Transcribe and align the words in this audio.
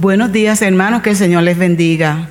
Buenos 0.00 0.32
días 0.32 0.62
hermanos, 0.62 1.02
que 1.02 1.10
el 1.10 1.16
Señor 1.16 1.42
les 1.42 1.58
bendiga. 1.58 2.26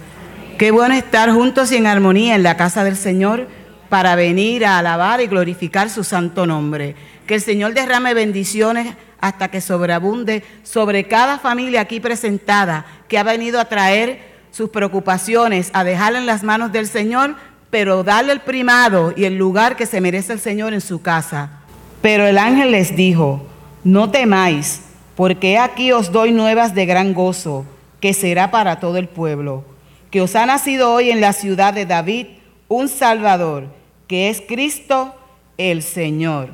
Qué 0.57 0.71
bueno 0.71 0.95
estar 0.95 1.29
juntos 1.29 1.71
y 1.71 1.75
en 1.75 1.85
armonía 1.85 2.33
en 2.33 2.41
la 2.41 2.57
casa 2.57 2.83
del 2.83 2.95
Señor 2.97 3.47
para 3.89 4.15
venir 4.15 4.65
a 4.65 4.79
alabar 4.79 5.21
y 5.21 5.27
glorificar 5.27 5.91
su 5.91 6.03
santo 6.03 6.47
nombre. 6.47 6.95
Que 7.27 7.35
el 7.35 7.41
Señor 7.41 7.75
derrame 7.75 8.15
bendiciones 8.15 8.95
hasta 9.21 9.51
que 9.51 9.61
sobreabunde 9.61 10.43
sobre 10.63 11.03
cada 11.03 11.37
familia 11.37 11.81
aquí 11.81 11.99
presentada 11.99 12.87
que 13.07 13.19
ha 13.19 13.23
venido 13.23 13.59
a 13.59 13.65
traer 13.65 14.19
sus 14.49 14.71
preocupaciones, 14.71 15.69
a 15.73 15.83
dejarla 15.83 16.17
en 16.17 16.25
las 16.25 16.41
manos 16.41 16.71
del 16.71 16.87
Señor, 16.87 17.35
pero 17.69 18.03
darle 18.03 18.33
el 18.33 18.39
primado 18.39 19.13
y 19.15 19.25
el 19.25 19.37
lugar 19.37 19.75
que 19.75 19.85
se 19.85 20.01
merece 20.01 20.33
el 20.33 20.39
Señor 20.39 20.73
en 20.73 20.81
su 20.81 21.03
casa. 21.03 21.59
Pero 22.01 22.25
el 22.25 22.39
ángel 22.39 22.71
les 22.71 22.95
dijo, 22.95 23.45
no 23.83 24.09
temáis, 24.09 24.81
porque 25.19 25.57
aquí 25.57 25.91
os 25.91 26.13
doy 26.13 26.31
nuevas 26.31 26.73
de 26.73 26.85
gran 26.85 27.13
gozo, 27.13 27.65
que 27.99 28.13
será 28.13 28.51
para 28.51 28.79
todo 28.79 28.95
el 28.95 29.09
pueblo, 29.09 29.65
que 30.11 30.21
os 30.21 30.33
ha 30.33 30.45
nacido 30.45 30.93
hoy 30.93 31.11
en 31.11 31.19
la 31.19 31.33
ciudad 31.33 31.73
de 31.73 31.85
David 31.85 32.27
un 32.69 32.87
Salvador, 32.87 33.67
que 34.07 34.29
es 34.29 34.39
Cristo 34.39 35.13
el 35.57 35.83
Señor. 35.83 36.51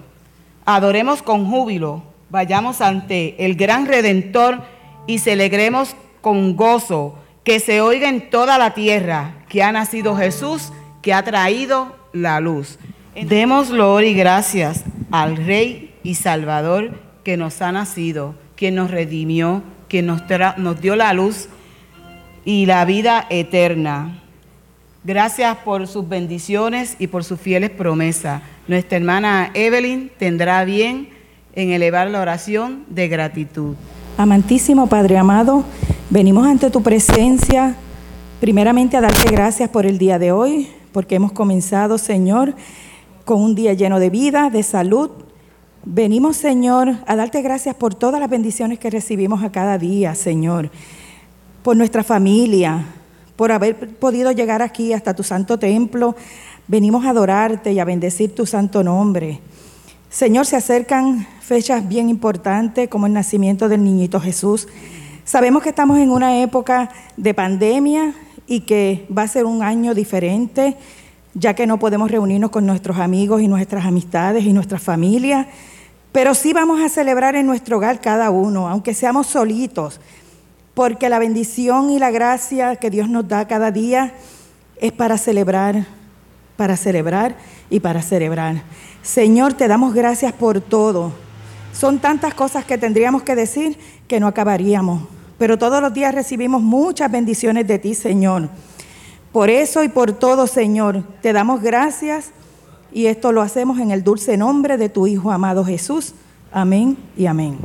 Adoremos 0.66 1.22
con 1.22 1.46
júbilo, 1.48 2.02
vayamos 2.32 2.82
ante 2.82 3.36
el 3.46 3.54
gran 3.54 3.86
Redentor 3.86 4.64
y 5.06 5.20
celebremos 5.20 5.96
con 6.22 6.56
gozo, 6.56 7.20
que 7.44 7.60
se 7.60 7.82
oiga 7.82 8.10
en 8.10 8.32
toda 8.32 8.58
la 8.58 8.74
tierra 8.74 9.46
que 9.48 9.62
ha 9.62 9.72
nacido 9.72 10.18
Jesús, 10.18 10.74
que 11.04 11.14
ha 11.14 11.22
traído 11.22 11.96
la 12.14 12.40
luz. 12.40 12.80
Demos 13.14 13.70
gloria 13.70 14.10
y 14.10 14.16
gracias 14.16 14.86
al 15.12 15.38
Rey 15.38 15.94
y 16.02 16.16
Salvador 16.16 17.00
que 17.24 17.38
nos 17.38 17.62
ha 17.62 17.72
nacido, 17.72 18.34
quien 18.56 18.76
nos 18.76 18.92
redimió, 18.92 19.64
quien 19.88 20.06
nos, 20.06 20.22
nos 20.58 20.82
dio 20.82 20.96
la 20.96 21.14
luz 21.14 21.50
y 22.44 22.66
la 22.66 22.86
vida 22.86 23.26
eterna. 23.30 24.22
Gracias 25.04 25.58
por 25.58 25.88
sus 25.88 26.08
bendiciones 26.08 26.96
y 26.98 27.08
por 27.08 27.24
sus 27.24 27.40
fieles 27.40 27.70
promesas. 27.70 28.42
Nuestra 28.68 28.98
hermana 28.98 29.52
Evelyn 29.54 30.10
tendrá 30.18 30.64
bien 30.66 31.10
en 31.54 31.72
elevar 31.72 32.10
la 32.10 32.22
oración 32.22 32.86
de 32.90 33.08
gratitud. 33.08 33.76
Amantísimo 34.18 34.88
Padre 34.88 35.18
amado, 35.18 35.64
venimos 36.10 36.48
ante 36.48 36.70
tu 36.70 36.82
presencia 36.82 37.76
primeramente 38.40 38.98
a 38.98 39.02
darte 39.02 39.30
gracias 39.32 39.70
por 39.70 39.86
el 39.86 39.98
día 39.98 40.20
de 40.20 40.32
hoy, 40.32 40.70
porque 40.92 41.16
hemos 41.16 41.32
comenzado, 41.32 41.98
Señor, 41.98 42.54
con 43.26 43.42
un 43.42 43.56
día 43.56 43.74
lleno 43.74 44.00
de 44.00 44.10
vida, 44.10 44.50
de 44.50 44.64
salud. 44.64 45.10
Venimos, 45.88 46.38
Señor, 46.38 46.96
a 47.06 47.16
darte 47.16 47.44
gracias 47.44 47.76
por 47.76 47.94
todas 47.94 48.20
las 48.20 48.28
bendiciones 48.28 48.80
que 48.80 48.90
recibimos 48.90 49.44
a 49.44 49.52
cada 49.52 49.78
día, 49.78 50.16
Señor, 50.16 50.72
por 51.62 51.78
nuestra 51.78 52.04
familia, 52.04 52.86
por 53.36 53.52
haber 53.52 53.96
podido 53.98 54.32
llegar 54.32 54.64
aquí 54.64 54.94
hasta 54.94 55.14
tu 55.14 55.22
santo 55.22 55.60
templo. 55.60 56.16
Venimos 56.68 57.06
a 57.06 57.12
adorarte 57.12 57.72
y 57.72 57.78
a 57.78 57.86
bendecir 57.86 58.34
tu 58.34 58.48
santo 58.48 58.84
nombre. 58.84 59.42
Señor, 60.10 60.48
se 60.48 60.56
acercan 60.56 61.28
fechas 61.40 61.88
bien 61.88 62.10
importantes 62.10 62.90
como 62.90 63.06
el 63.06 63.14
nacimiento 63.14 63.70
del 63.70 63.84
niñito 63.84 64.20
Jesús. 64.20 64.68
Sabemos 65.24 65.62
que 65.62 65.70
estamos 65.70 66.00
en 66.00 66.10
una 66.10 66.42
época 66.42 66.90
de 67.16 67.36
pandemia 67.36 68.16
y 68.48 68.62
que 68.62 69.06
va 69.16 69.22
a 69.22 69.28
ser 69.28 69.46
un 69.46 69.62
año 69.62 69.94
diferente, 69.94 70.78
ya 71.36 71.54
que 71.54 71.68
no 71.68 71.78
podemos 71.78 72.10
reunirnos 72.10 72.50
con 72.50 72.66
nuestros 72.66 72.98
amigos 72.98 73.44
y 73.44 73.48
nuestras 73.48 73.86
amistades 73.86 74.46
y 74.46 74.54
nuestras 74.54 74.82
familias, 74.82 75.46
pero 76.16 76.34
sí 76.34 76.54
vamos 76.54 76.80
a 76.80 76.88
celebrar 76.88 77.36
en 77.36 77.46
nuestro 77.46 77.76
hogar 77.76 78.00
cada 78.00 78.30
uno, 78.30 78.70
aunque 78.70 78.94
seamos 78.94 79.28
solitos, 79.28 80.00
porque 80.74 81.10
la 81.10 81.20
bendición 81.20 81.90
y 81.90 82.00
la 82.00 82.10
gracia 82.10 82.78
que 82.78 82.90
Dios 82.90 83.10
nos 83.10 83.28
da 83.28 83.50
cada 83.50 83.70
día 83.70 84.14
es 84.78 84.94
para 84.94 85.18
celebrar, 85.18 85.86
para 86.56 86.78
celebrar 86.78 87.36
y 87.70 87.82
para 87.82 88.02
celebrar. 88.02 88.64
Señor, 89.04 89.56
te 89.56 89.68
damos 89.68 89.94
gracias 89.94 90.32
por 90.32 90.62
todo. 90.62 91.12
Son 91.74 92.00
tantas 92.00 92.34
cosas 92.34 92.64
que 92.64 92.78
tendríamos 92.78 93.24
que 93.24 93.36
decir 93.36 93.78
que 94.08 94.22
no 94.22 94.28
acabaríamos, 94.28 95.04
pero 95.38 95.58
todos 95.58 95.82
los 95.82 95.94
días 95.94 96.16
recibimos 96.16 96.62
muchas 96.62 97.12
bendiciones 97.12 97.68
de 97.68 97.78
ti, 97.78 97.94
Señor. 97.94 98.48
Por 99.34 99.50
eso 99.50 99.84
y 99.84 99.90
por 99.90 100.14
todo, 100.14 100.48
Señor, 100.48 101.04
te 101.22 101.34
damos 101.34 101.62
gracias 101.62 102.32
y 102.96 103.08
esto 103.08 103.34
lo 103.34 103.42
hacemos 103.42 103.78
en 103.80 103.92
el 103.92 104.06
dulce 104.06 104.38
nombre 104.38 104.78
de 104.78 104.88
tu 104.88 105.06
Hijo 105.06 105.30
amado 105.30 105.66
Jesús. 105.66 106.14
Amén 106.50 106.98
y 107.18 107.26
amén. 107.26 107.58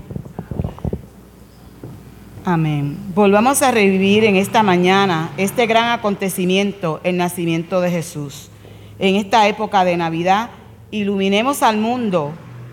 Amén. 2.45 2.99
Volvamos 3.15 3.63
a 3.63 3.71
revivir 3.71 4.25
en 4.25 4.35
esta 4.35 4.65
mañana 4.65 5.31
este 5.37 5.69
gran 5.69 5.93
acontecimiento, 5.93 7.01
el 7.05 7.17
nacimiento 7.17 7.81
de 7.81 7.93
Jesús. 7.93 8.51
En 8.99 9.15
esta 9.15 9.47
época 9.47 9.85
de 9.85 9.97
Navidad, 9.97 10.51
iluminemos 10.91 11.63
al 11.63 11.77
mundo 11.77 12.33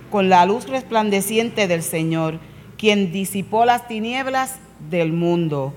con 0.09 0.27
la 0.27 0.43
luz 0.47 0.67
resplandeciente 0.67 1.67
del 1.67 1.83
Señor, 1.83 2.39
quien 2.75 3.11
disipó 3.11 3.65
las 3.65 3.87
tinieblas 3.87 4.55
del 4.89 5.13
mundo. 5.13 5.75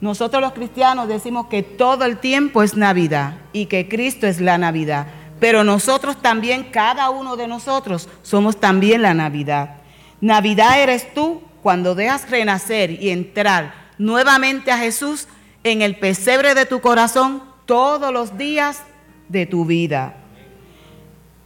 Nosotros 0.00 0.40
los 0.40 0.52
cristianos 0.52 1.08
decimos 1.08 1.46
que 1.46 1.64
todo 1.64 2.04
el 2.04 2.18
tiempo 2.18 2.62
es 2.62 2.76
Navidad 2.76 3.38
y 3.52 3.66
que 3.66 3.88
Cristo 3.88 4.28
es 4.28 4.40
la 4.40 4.56
Navidad, 4.56 5.08
pero 5.38 5.64
nosotros 5.64 6.20
también, 6.20 6.64
cada 6.64 7.10
uno 7.10 7.36
de 7.36 7.46
nosotros, 7.46 8.08
somos 8.22 8.58
también 8.58 9.02
la 9.02 9.14
Navidad. 9.14 9.76
Navidad 10.20 10.80
eres 10.80 11.12
tú 11.12 11.42
cuando 11.62 11.94
dejas 11.94 12.30
renacer 12.30 12.90
y 12.90 13.10
entrar 13.10 13.74
nuevamente 13.98 14.70
a 14.70 14.78
Jesús 14.78 15.28
en 15.64 15.82
el 15.82 15.98
pesebre 15.98 16.54
de 16.54 16.66
tu 16.66 16.80
corazón 16.80 17.42
todos 17.66 18.12
los 18.12 18.38
días 18.38 18.82
de 19.28 19.46
tu 19.46 19.64
vida. 19.64 20.16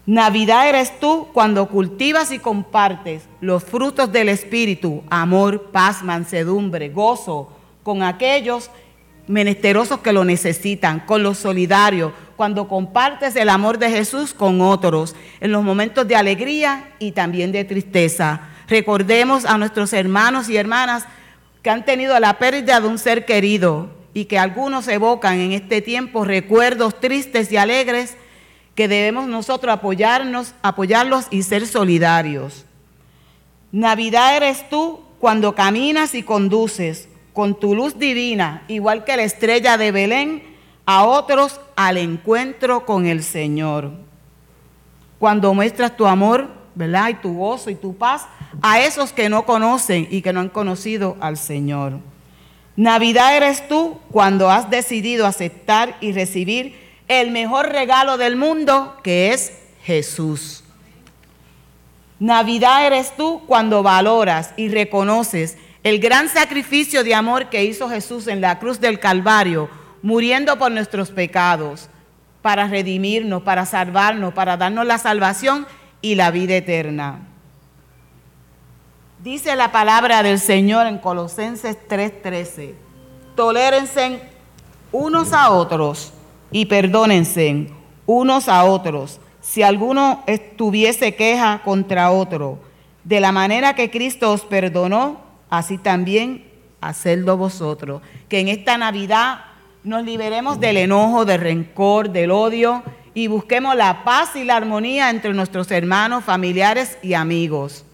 Navidad 0.06 0.68
eres 0.68 0.98
tú 0.98 1.28
cuando 1.32 1.68
cultivas 1.68 2.32
y 2.32 2.38
compartes 2.38 3.22
los 3.40 3.62
frutos 3.62 4.10
del 4.10 4.28
Espíritu, 4.28 5.02
amor, 5.08 5.70
paz, 5.70 6.02
mansedumbre, 6.02 6.88
gozo, 6.88 7.52
con 7.82 8.02
aquellos 8.02 8.70
menesterosos 9.30 10.00
que 10.00 10.12
lo 10.12 10.24
necesitan, 10.24 11.00
con 11.00 11.22
los 11.22 11.38
solidarios, 11.38 12.12
cuando 12.36 12.66
compartes 12.66 13.36
el 13.36 13.48
amor 13.48 13.78
de 13.78 13.88
Jesús 13.88 14.34
con 14.34 14.60
otros, 14.60 15.14
en 15.40 15.52
los 15.52 15.62
momentos 15.62 16.06
de 16.08 16.16
alegría 16.16 16.90
y 16.98 17.12
también 17.12 17.52
de 17.52 17.64
tristeza. 17.64 18.40
Recordemos 18.66 19.44
a 19.44 19.56
nuestros 19.56 19.92
hermanos 19.92 20.48
y 20.48 20.56
hermanas 20.56 21.04
que 21.62 21.70
han 21.70 21.84
tenido 21.84 22.18
la 22.18 22.38
pérdida 22.38 22.80
de 22.80 22.88
un 22.88 22.98
ser 22.98 23.24
querido 23.24 23.90
y 24.14 24.24
que 24.24 24.38
algunos 24.38 24.88
evocan 24.88 25.38
en 25.38 25.52
este 25.52 25.80
tiempo 25.80 26.24
recuerdos 26.24 26.98
tristes 26.98 27.52
y 27.52 27.56
alegres 27.56 28.16
que 28.74 28.88
debemos 28.88 29.28
nosotros 29.28 29.72
apoyarnos, 29.72 30.54
apoyarlos 30.62 31.26
y 31.30 31.44
ser 31.44 31.66
solidarios. 31.66 32.64
Navidad 33.70 34.36
eres 34.36 34.68
tú 34.68 35.00
cuando 35.20 35.54
caminas 35.54 36.14
y 36.16 36.24
conduces 36.24 37.09
con 37.40 37.54
tu 37.54 37.74
luz 37.74 37.98
divina, 37.98 38.64
igual 38.68 39.02
que 39.02 39.16
la 39.16 39.22
estrella 39.22 39.78
de 39.78 39.92
Belén, 39.92 40.42
a 40.84 41.04
otros 41.04 41.58
al 41.74 41.96
encuentro 41.96 42.84
con 42.84 43.06
el 43.06 43.22
Señor. 43.22 43.92
Cuando 45.18 45.54
muestras 45.54 45.96
tu 45.96 46.06
amor 46.06 46.48
¿verdad? 46.74 47.08
Y 47.08 47.14
tu 47.14 47.32
gozo 47.32 47.70
y 47.70 47.76
tu 47.76 47.96
paz 47.96 48.26
a 48.60 48.80
esos 48.80 49.14
que 49.14 49.30
no 49.30 49.46
conocen 49.46 50.06
y 50.10 50.20
que 50.20 50.34
no 50.34 50.40
han 50.40 50.50
conocido 50.50 51.16
al 51.18 51.38
Señor. 51.38 51.94
Navidad 52.76 53.34
eres 53.34 53.66
tú 53.68 53.98
cuando 54.10 54.50
has 54.50 54.68
decidido 54.68 55.26
aceptar 55.26 55.96
y 56.02 56.12
recibir 56.12 56.78
el 57.08 57.30
mejor 57.30 57.70
regalo 57.70 58.18
del 58.18 58.36
mundo 58.36 58.98
que 59.02 59.32
es 59.32 59.54
Jesús. 59.82 60.62
Navidad 62.18 62.86
eres 62.86 63.16
tú 63.16 63.40
cuando 63.46 63.82
valoras 63.82 64.52
y 64.58 64.68
reconoces 64.68 65.56
el 65.82 65.98
gran 65.98 66.28
sacrificio 66.28 67.02
de 67.04 67.14
amor 67.14 67.48
que 67.48 67.64
hizo 67.64 67.88
Jesús 67.88 68.26
en 68.26 68.40
la 68.40 68.58
cruz 68.58 68.80
del 68.80 68.98
Calvario, 68.98 69.68
muriendo 70.02 70.58
por 70.58 70.70
nuestros 70.70 71.10
pecados, 71.10 71.88
para 72.42 72.66
redimirnos, 72.68 73.42
para 73.42 73.66
salvarnos, 73.66 74.32
para 74.34 74.56
darnos 74.56 74.86
la 74.86 74.98
salvación 74.98 75.66
y 76.00 76.14
la 76.14 76.30
vida 76.30 76.56
eterna. 76.56 77.20
Dice 79.22 79.54
la 79.56 79.70
palabra 79.70 80.22
del 80.22 80.38
Señor 80.38 80.86
en 80.86 80.98
Colosenses 80.98 81.76
3:13, 81.88 82.74
tolérense 83.36 84.20
unos 84.92 85.32
a 85.32 85.50
otros 85.50 86.12
y 86.50 86.66
perdónense 86.66 87.68
unos 88.06 88.48
a 88.48 88.64
otros 88.64 89.20
si 89.40 89.62
alguno 89.62 90.24
tuviese 90.56 91.14
queja 91.14 91.60
contra 91.64 92.10
otro. 92.10 92.58
De 93.04 93.20
la 93.20 93.32
manera 93.32 93.74
que 93.74 93.90
Cristo 93.90 94.32
os 94.32 94.42
perdonó, 94.42 95.29
así 95.50 95.76
también 95.76 96.44
hacedlo 96.80 97.36
vosotros. 97.36 98.00
Que 98.28 98.40
en 98.40 98.48
esta 98.48 98.78
Navidad 98.78 99.40
nos 99.84 100.04
liberemos 100.04 100.60
del 100.60 100.76
enojo, 100.76 101.24
del 101.24 101.40
rencor, 101.40 102.10
del 102.10 102.30
odio 102.30 102.82
y 103.12 103.26
busquemos 103.26 103.74
la 103.76 104.04
paz 104.04 104.36
y 104.36 104.44
la 104.44 104.56
armonía 104.56 105.10
entre 105.10 105.34
nuestros 105.34 105.70
hermanos, 105.70 106.24
familiares 106.24 106.96
y 107.02 107.14
amigos. 107.14 107.84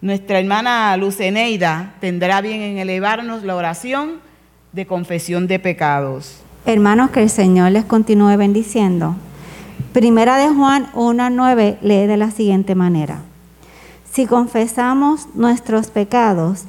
Nuestra 0.00 0.38
hermana 0.38 0.96
Luceneida 0.96 1.94
tendrá 2.00 2.40
bien 2.40 2.60
en 2.60 2.78
elevarnos 2.78 3.42
la 3.44 3.56
oración 3.56 4.20
de 4.72 4.86
confesión 4.86 5.46
de 5.46 5.58
pecados. 5.58 6.42
Hermanos, 6.66 7.10
que 7.10 7.22
el 7.22 7.30
Señor 7.30 7.72
les 7.72 7.84
continúe 7.84 8.36
bendiciendo. 8.36 9.16
Primera 9.92 10.36
de 10.36 10.48
Juan 10.48 10.92
1.9 10.92 11.78
lee 11.80 12.06
de 12.06 12.16
la 12.16 12.30
siguiente 12.30 12.74
manera. 12.74 13.20
Si 14.12 14.26
confesamos 14.26 15.28
nuestros 15.34 15.88
pecados, 15.88 16.64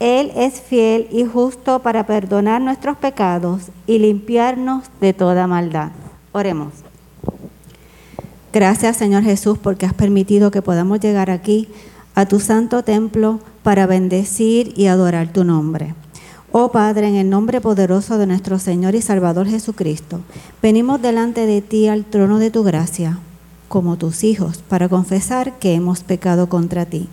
Él 0.00 0.32
es 0.36 0.60
fiel 0.60 1.08
y 1.10 1.24
justo 1.24 1.80
para 1.80 2.06
perdonar 2.06 2.60
nuestros 2.60 2.96
pecados 2.96 3.70
y 3.86 3.98
limpiarnos 3.98 4.84
de 5.00 5.12
toda 5.12 5.46
maldad. 5.46 5.90
Oremos. 6.32 6.72
Gracias 8.52 8.96
Señor 8.96 9.22
Jesús 9.22 9.58
porque 9.58 9.86
has 9.86 9.94
permitido 9.94 10.50
que 10.50 10.62
podamos 10.62 11.00
llegar 11.00 11.30
aquí 11.30 11.68
a 12.14 12.26
tu 12.26 12.40
santo 12.40 12.82
templo 12.84 13.40
para 13.62 13.86
bendecir 13.86 14.72
y 14.76 14.86
adorar 14.86 15.32
tu 15.32 15.44
nombre. 15.44 15.94
Oh 16.52 16.70
Padre, 16.70 17.08
en 17.08 17.16
el 17.16 17.30
nombre 17.30 17.60
poderoso 17.60 18.16
de 18.16 18.28
nuestro 18.28 18.60
Señor 18.60 18.94
y 18.94 19.02
Salvador 19.02 19.48
Jesucristo, 19.48 20.20
venimos 20.62 21.02
delante 21.02 21.46
de 21.46 21.62
ti 21.62 21.88
al 21.88 22.04
trono 22.04 22.38
de 22.38 22.52
tu 22.52 22.62
gracia, 22.62 23.18
como 23.66 23.96
tus 23.96 24.22
hijos, 24.22 24.58
para 24.68 24.88
confesar 24.88 25.58
que 25.58 25.74
hemos 25.74 26.04
pecado 26.04 26.48
contra 26.48 26.86
ti. 26.86 27.08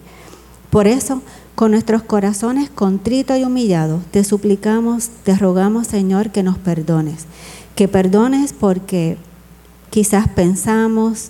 Por 0.70 0.86
eso, 0.86 1.24
con 1.56 1.72
nuestros 1.72 2.04
corazones 2.04 2.70
contritos 2.70 3.38
y 3.38 3.44
humillados, 3.44 4.04
te 4.12 4.24
suplicamos, 4.24 5.10
te 5.24 5.36
rogamos, 5.36 5.88
Señor, 5.88 6.32
que 6.32 6.44
nos 6.44 6.58
perdones. 6.58 7.26
Que 7.76 7.88
perdones 7.88 8.54
porque 8.54 9.18
quizás 9.90 10.28
pensamos, 10.28 11.30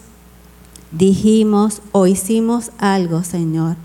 dijimos 0.91 1.81
o 1.91 2.07
hicimos 2.07 2.71
algo, 2.77 3.23
Señor, 3.23 3.75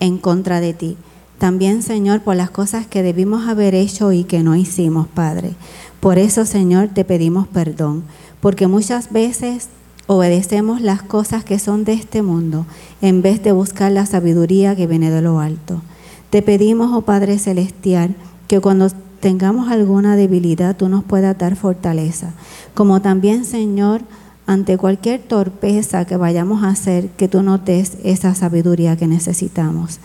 en 0.00 0.18
contra 0.18 0.60
de 0.60 0.74
ti 0.74 0.96
también, 1.40 1.82
Señor, 1.82 2.20
por 2.20 2.36
las 2.36 2.50
cosas 2.50 2.86
que 2.86 3.02
debimos 3.02 3.48
haber 3.48 3.74
hecho 3.74 4.12
y 4.12 4.24
que 4.24 4.42
no 4.42 4.56
hicimos, 4.56 5.08
Padre. 5.08 5.54
Por 5.98 6.18
eso, 6.18 6.44
Señor, 6.44 6.88
te 6.88 7.02
pedimos 7.02 7.48
perdón, 7.48 8.04
porque 8.42 8.66
muchas 8.66 9.10
veces 9.10 9.70
obedecemos 10.12 10.80
las 10.80 11.02
cosas 11.02 11.44
que 11.44 11.60
son 11.60 11.84
de 11.84 11.92
este 11.92 12.20
mundo 12.20 12.66
en 13.00 13.22
vez 13.22 13.44
de 13.44 13.52
buscar 13.52 13.92
la 13.92 14.06
sabiduría 14.06 14.74
que 14.74 14.88
viene 14.88 15.08
de 15.08 15.22
lo 15.22 15.38
alto. 15.38 15.82
Te 16.30 16.42
pedimos, 16.42 16.90
oh 16.92 17.02
Padre 17.02 17.38
Celestial, 17.38 18.16
que 18.48 18.58
cuando 18.58 18.88
tengamos 19.20 19.70
alguna 19.70 20.16
debilidad 20.16 20.76
tú 20.76 20.88
nos 20.88 21.04
puedas 21.04 21.38
dar 21.38 21.54
fortaleza. 21.54 22.32
Como 22.74 23.00
también, 23.00 23.44
Señor, 23.44 24.02
ante 24.48 24.76
cualquier 24.76 25.20
torpeza 25.20 26.04
que 26.06 26.16
vayamos 26.16 26.64
a 26.64 26.70
hacer, 26.70 27.10
que 27.10 27.28
tú 27.28 27.44
nos 27.44 27.64
des 27.64 27.96
esa 28.02 28.34
sabiduría 28.34 28.96
que 28.96 29.06
necesitamos. 29.06 30.00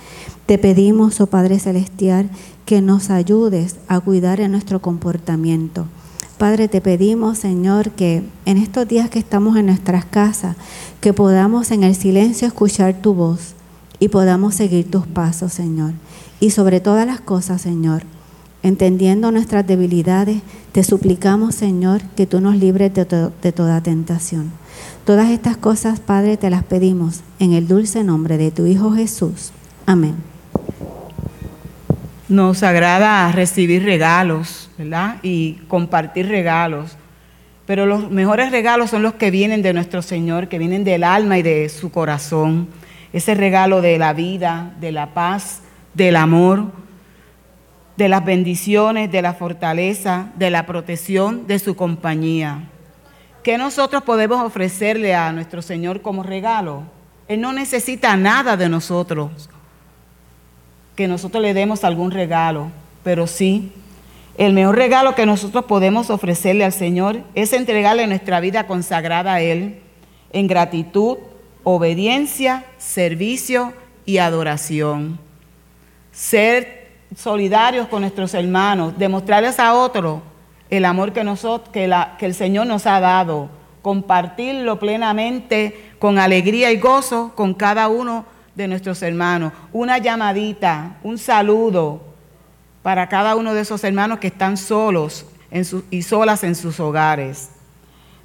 Te 0.46 0.60
pedimos, 0.60 1.20
oh 1.20 1.26
Padre 1.26 1.58
Celestial, 1.58 2.30
que 2.68 2.80
nos 2.80 3.10
ayudes 3.10 3.78
a 3.88 4.00
cuidar 4.02 4.40
en 4.40 4.52
nuestro 4.52 4.84
comportamiento. 4.84 5.88
Padre, 6.38 6.68
te 6.68 6.82
pedimos, 6.82 7.38
Señor, 7.38 7.92
que 7.92 8.22
en 8.46 8.58
estos 8.58 8.86
días 8.88 9.10
que 9.10 9.20
estamos 9.20 9.56
en 9.56 9.68
nuestras 9.68 10.04
casas, 10.04 10.58
que 11.00 11.14
podamos 11.14 11.72
en 11.72 11.84
el 11.84 11.96
silencio 11.96 12.48
escuchar 12.48 13.02
tu 13.02 13.14
voz 13.14 13.54
y 14.00 14.10
podamos 14.10 14.56
seguir 14.56 14.92
tus 14.92 15.08
pasos, 15.08 15.54
Señor. 15.54 15.94
Y 16.42 16.50
sobre 16.50 16.82
todas 16.82 17.08
las 17.08 17.22
cosas, 17.22 17.62
Señor, 17.62 18.04
entendiendo 18.64 19.32
nuestras 19.32 19.66
debilidades, 19.66 20.42
te 20.74 20.84
suplicamos, 20.84 21.56
Señor, 21.56 22.02
que 22.18 22.26
tú 22.26 22.42
nos 22.42 22.58
libres 22.58 22.94
de, 22.94 23.06
de, 23.42 23.52
toda 23.54 23.82
tentación. 23.82 24.52
Todas 25.06 25.32
estas 25.32 25.56
cosas, 25.56 26.02
Padre, 26.02 26.36
te 26.36 26.50
las 26.50 26.64
pedimos 26.66 27.22
en 27.40 27.54
el 27.54 27.68
dulce 27.68 28.04
nombre 28.04 28.38
de 28.38 28.52
tu 28.52 28.66
Hijo 28.66 28.92
Jesús. 28.92 29.52
Amén. 29.86 30.16
Nos 32.28 32.64
agrada 32.64 33.32
recibir 33.32 33.84
regalos, 33.84 34.72
¿verdad? 34.80 35.18
Y 35.22 35.54
compartir 35.68 36.28
regalos. 36.28 36.98
Pero 37.68 37.86
los 37.86 38.10
mejores 38.10 38.52
regalos 38.52 38.90
son 38.90 39.04
los 39.04 39.14
que 39.14 39.30
vienen 39.30 39.62
de 39.62 39.74
nuestro 39.74 40.02
Señor, 40.02 40.48
que 40.48 40.58
vienen 40.58 40.84
del 40.84 41.04
alma 41.04 41.38
y 41.38 41.44
de 41.44 41.70
su 41.70 41.92
corazón. 41.92 42.68
Ese 43.14 43.36
regalo 43.36 43.82
de 43.82 44.00
la 44.00 44.14
vida, 44.14 44.74
de 44.80 44.92
la 44.92 45.14
paz, 45.14 45.62
del 45.94 46.16
amor, 46.16 46.72
de 47.96 48.10
las 48.10 48.26
bendiciones, 48.26 49.12
de 49.12 49.22
la 49.22 49.34
fortaleza, 49.34 50.32
de 50.36 50.50
la 50.50 50.66
protección, 50.66 51.46
de 51.46 51.60
su 51.60 51.76
compañía. 51.76 52.70
¿Qué 53.44 53.60
nosotros 53.60 54.02
podemos 54.02 54.44
ofrecerle 54.44 55.14
a 55.14 55.32
nuestro 55.32 55.62
Señor 55.62 56.02
como 56.02 56.24
regalo? 56.24 56.84
Él 57.28 57.40
no 57.40 57.54
necesita 57.54 58.18
nada 58.18 58.58
de 58.58 58.68
nosotros 58.68 59.50
que 60.96 61.08
nosotros 61.08 61.42
le 61.42 61.54
demos 61.54 61.84
algún 61.84 62.12
regalo, 62.12 62.70
pero 63.04 63.28
sí, 63.28 63.72
el 64.38 64.54
mejor 64.54 64.76
regalo 64.76 65.16
que 65.16 65.26
nosotros 65.26 65.66
podemos 65.66 66.10
ofrecerle 66.10 66.66
al 66.66 66.74
Señor 66.74 67.20
es 67.36 67.54
entregarle 67.54 68.08
nuestra 68.08 68.40
vida 68.40 68.68
consagrada 68.68 69.36
a 69.36 69.42
Él 69.42 69.80
en 70.32 70.48
gratitud, 70.48 71.18
obediencia, 71.64 72.66
servicio 72.78 73.74
y 74.06 74.18
adoración. 74.18 75.20
Ser 76.12 76.90
solidarios 77.16 77.88
con 77.88 78.02
nuestros 78.02 78.34
hermanos, 78.34 78.98
demostrarles 78.98 79.60
a 79.60 79.74
otros 79.74 80.22
el 80.70 80.86
amor 80.86 81.14
que, 81.14 81.24
que 81.72 82.26
el 82.26 82.34
Señor 82.34 82.68
nos 82.68 82.86
ha 82.86 83.00
dado, 83.00 83.50
compartirlo 83.82 84.80
plenamente 84.80 85.92
con 86.00 86.18
alegría 86.20 86.72
y 86.72 86.78
gozo 86.78 87.32
con 87.36 87.54
cada 87.54 87.88
uno 87.88 88.26
de 88.56 88.68
nuestros 88.68 89.02
hermanos, 89.02 89.54
una 89.74 89.98
llamadita, 89.98 90.98
un 91.04 91.18
saludo 91.18 92.02
para 92.82 93.10
cada 93.10 93.36
uno 93.36 93.54
de 93.54 93.62
esos 93.62 93.84
hermanos 93.84 94.20
que 94.20 94.28
están 94.28 94.58
solos 94.58 95.26
y 95.90 96.02
solas 96.02 96.44
en 96.44 96.56
sus 96.56 96.80
hogares. 96.80 97.50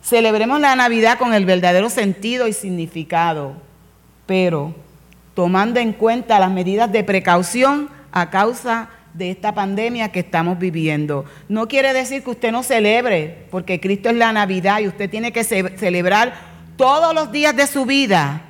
Celebremos 0.02 0.60
la 0.60 0.76
Navidad 0.76 1.18
con 1.18 1.34
el 1.34 1.44
verdadero 1.44 1.90
sentido 1.90 2.46
y 2.46 2.52
significado, 2.52 3.54
pero 4.26 4.74
tomando 5.34 5.80
en 5.80 5.92
cuenta 5.92 6.40
las 6.40 6.50
medidas 6.50 6.90
de 6.90 7.04
precaución 7.04 7.88
a 8.12 8.30
causa 8.30 8.88
de 9.14 9.30
esta 9.30 9.54
pandemia 9.54 10.12
que 10.12 10.20
estamos 10.20 10.58
viviendo. 10.58 11.24
No 11.48 11.66
quiere 11.66 11.92
decir 11.92 12.22
que 12.22 12.30
usted 12.30 12.52
no 12.52 12.62
celebre, 12.62 13.46
porque 13.50 13.80
Cristo 13.80 14.08
es 14.10 14.16
la 14.16 14.32
Navidad 14.32 14.80
y 14.80 14.88
usted 14.88 15.10
tiene 15.10 15.32
que 15.32 15.44
celebrar 15.44 16.34
todos 16.76 17.14
los 17.14 17.32
días 17.32 17.54
de 17.56 17.66
su 17.66 17.84
vida 17.84 18.42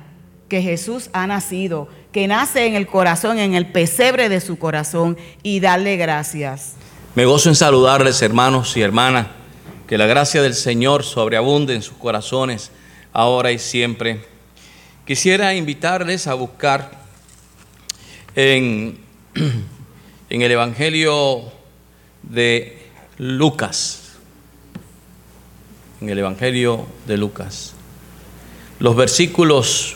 que 0.51 0.61
Jesús 0.61 1.09
ha 1.13 1.27
nacido, 1.27 1.87
que 2.11 2.27
nace 2.27 2.65
en 2.65 2.75
el 2.75 2.85
corazón, 2.85 3.39
en 3.39 3.55
el 3.55 3.67
pesebre 3.71 4.27
de 4.27 4.41
su 4.41 4.59
corazón, 4.59 5.17
y 5.43 5.61
darle 5.61 5.95
gracias. 5.95 6.73
Me 7.15 7.23
gozo 7.23 7.47
en 7.47 7.55
saludarles, 7.55 8.21
hermanos 8.21 8.75
y 8.75 8.81
hermanas, 8.81 9.27
que 9.87 9.97
la 9.97 10.07
gracia 10.07 10.41
del 10.41 10.53
Señor 10.53 11.03
sobreabunde 11.05 11.73
en 11.73 11.81
sus 11.81 11.95
corazones, 11.95 12.69
ahora 13.13 13.53
y 13.53 13.59
siempre. 13.59 14.25
Quisiera 15.07 15.55
invitarles 15.55 16.27
a 16.27 16.33
buscar 16.33 16.99
en, 18.35 18.99
en 20.29 20.41
el 20.41 20.51
Evangelio 20.51 21.43
de 22.23 22.77
Lucas, 23.17 24.17
en 26.01 26.09
el 26.09 26.19
Evangelio 26.19 26.87
de 27.07 27.15
Lucas, 27.15 27.73
los 28.79 28.97
versículos 28.97 29.95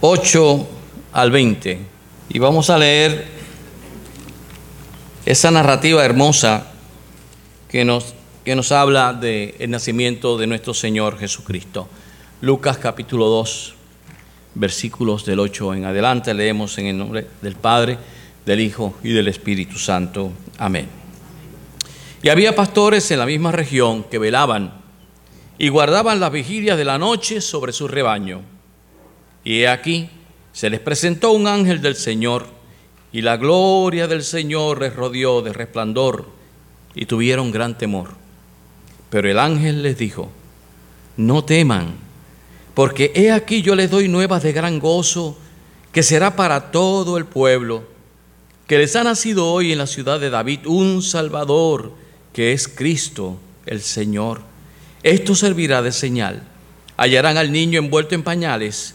8 0.00 0.68
al 1.12 1.30
20. 1.30 1.78
Y 2.28 2.38
vamos 2.38 2.70
a 2.70 2.78
leer 2.78 3.26
esa 5.26 5.50
narrativa 5.50 6.04
hermosa 6.04 6.66
que 7.68 7.84
nos, 7.84 8.14
que 8.44 8.54
nos 8.54 8.72
habla 8.72 9.12
del 9.12 9.70
nacimiento 9.70 10.36
de 10.36 10.46
nuestro 10.46 10.74
Señor 10.74 11.18
Jesucristo. 11.18 11.88
Lucas 12.40 12.78
capítulo 12.78 13.26
2, 13.26 13.74
versículos 14.54 15.24
del 15.24 15.40
8 15.40 15.74
en 15.74 15.84
adelante. 15.86 16.34
Leemos 16.34 16.76
en 16.78 16.86
el 16.86 16.98
nombre 16.98 17.26
del 17.40 17.56
Padre, 17.56 17.98
del 18.44 18.60
Hijo 18.60 18.96
y 19.02 19.12
del 19.12 19.28
Espíritu 19.28 19.78
Santo. 19.78 20.30
Amén. 20.58 20.88
Y 22.22 22.28
había 22.28 22.54
pastores 22.54 23.10
en 23.10 23.18
la 23.18 23.26
misma 23.26 23.52
región 23.52 24.04
que 24.04 24.18
velaban 24.18 24.72
y 25.58 25.68
guardaban 25.68 26.20
las 26.20 26.32
vigilias 26.32 26.76
de 26.76 26.84
la 26.84 26.98
noche 26.98 27.40
sobre 27.40 27.72
su 27.72 27.86
rebaño. 27.86 28.53
Y 29.44 29.64
aquí 29.64 30.08
se 30.52 30.70
les 30.70 30.80
presentó 30.80 31.32
un 31.32 31.46
ángel 31.46 31.82
del 31.82 31.96
Señor, 31.96 32.46
y 33.12 33.20
la 33.20 33.36
gloria 33.36 34.08
del 34.08 34.24
Señor 34.24 34.80
les 34.80 34.94
rodeó 34.94 35.42
de 35.42 35.52
resplandor, 35.52 36.26
y 36.94 37.06
tuvieron 37.06 37.50
gran 37.52 37.76
temor. 37.76 38.10
Pero 39.10 39.30
el 39.30 39.38
ángel 39.38 39.82
les 39.82 39.98
dijo, 39.98 40.30
no 41.16 41.44
teman, 41.44 41.94
porque 42.72 43.12
he 43.14 43.30
aquí 43.30 43.62
yo 43.62 43.74
les 43.74 43.90
doy 43.90 44.08
nuevas 44.08 44.42
de 44.42 44.52
gran 44.52 44.78
gozo, 44.78 45.38
que 45.92 46.02
será 46.02 46.34
para 46.34 46.72
todo 46.72 47.18
el 47.18 47.26
pueblo, 47.26 47.84
que 48.66 48.78
les 48.78 48.96
ha 48.96 49.04
nacido 49.04 49.46
hoy 49.46 49.72
en 49.72 49.78
la 49.78 49.86
ciudad 49.86 50.18
de 50.18 50.30
David 50.30 50.66
un 50.66 51.02
Salvador, 51.02 51.92
que 52.32 52.52
es 52.52 52.66
Cristo 52.66 53.38
el 53.66 53.80
Señor. 53.80 54.40
Esto 55.02 55.34
servirá 55.34 55.82
de 55.82 55.92
señal. 55.92 56.42
Hallarán 56.96 57.36
al 57.36 57.52
niño 57.52 57.78
envuelto 57.78 58.14
en 58.14 58.22
pañales, 58.22 58.94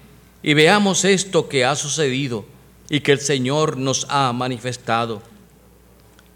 y 0.43 0.53
veamos 0.53 1.05
esto 1.05 1.47
que 1.47 1.65
ha 1.65 1.75
sucedido 1.75 2.45
y 2.89 3.01
que 3.01 3.11
el 3.11 3.19
Señor 3.19 3.77
nos 3.77 4.05
ha 4.09 4.33
manifestado. 4.33 5.21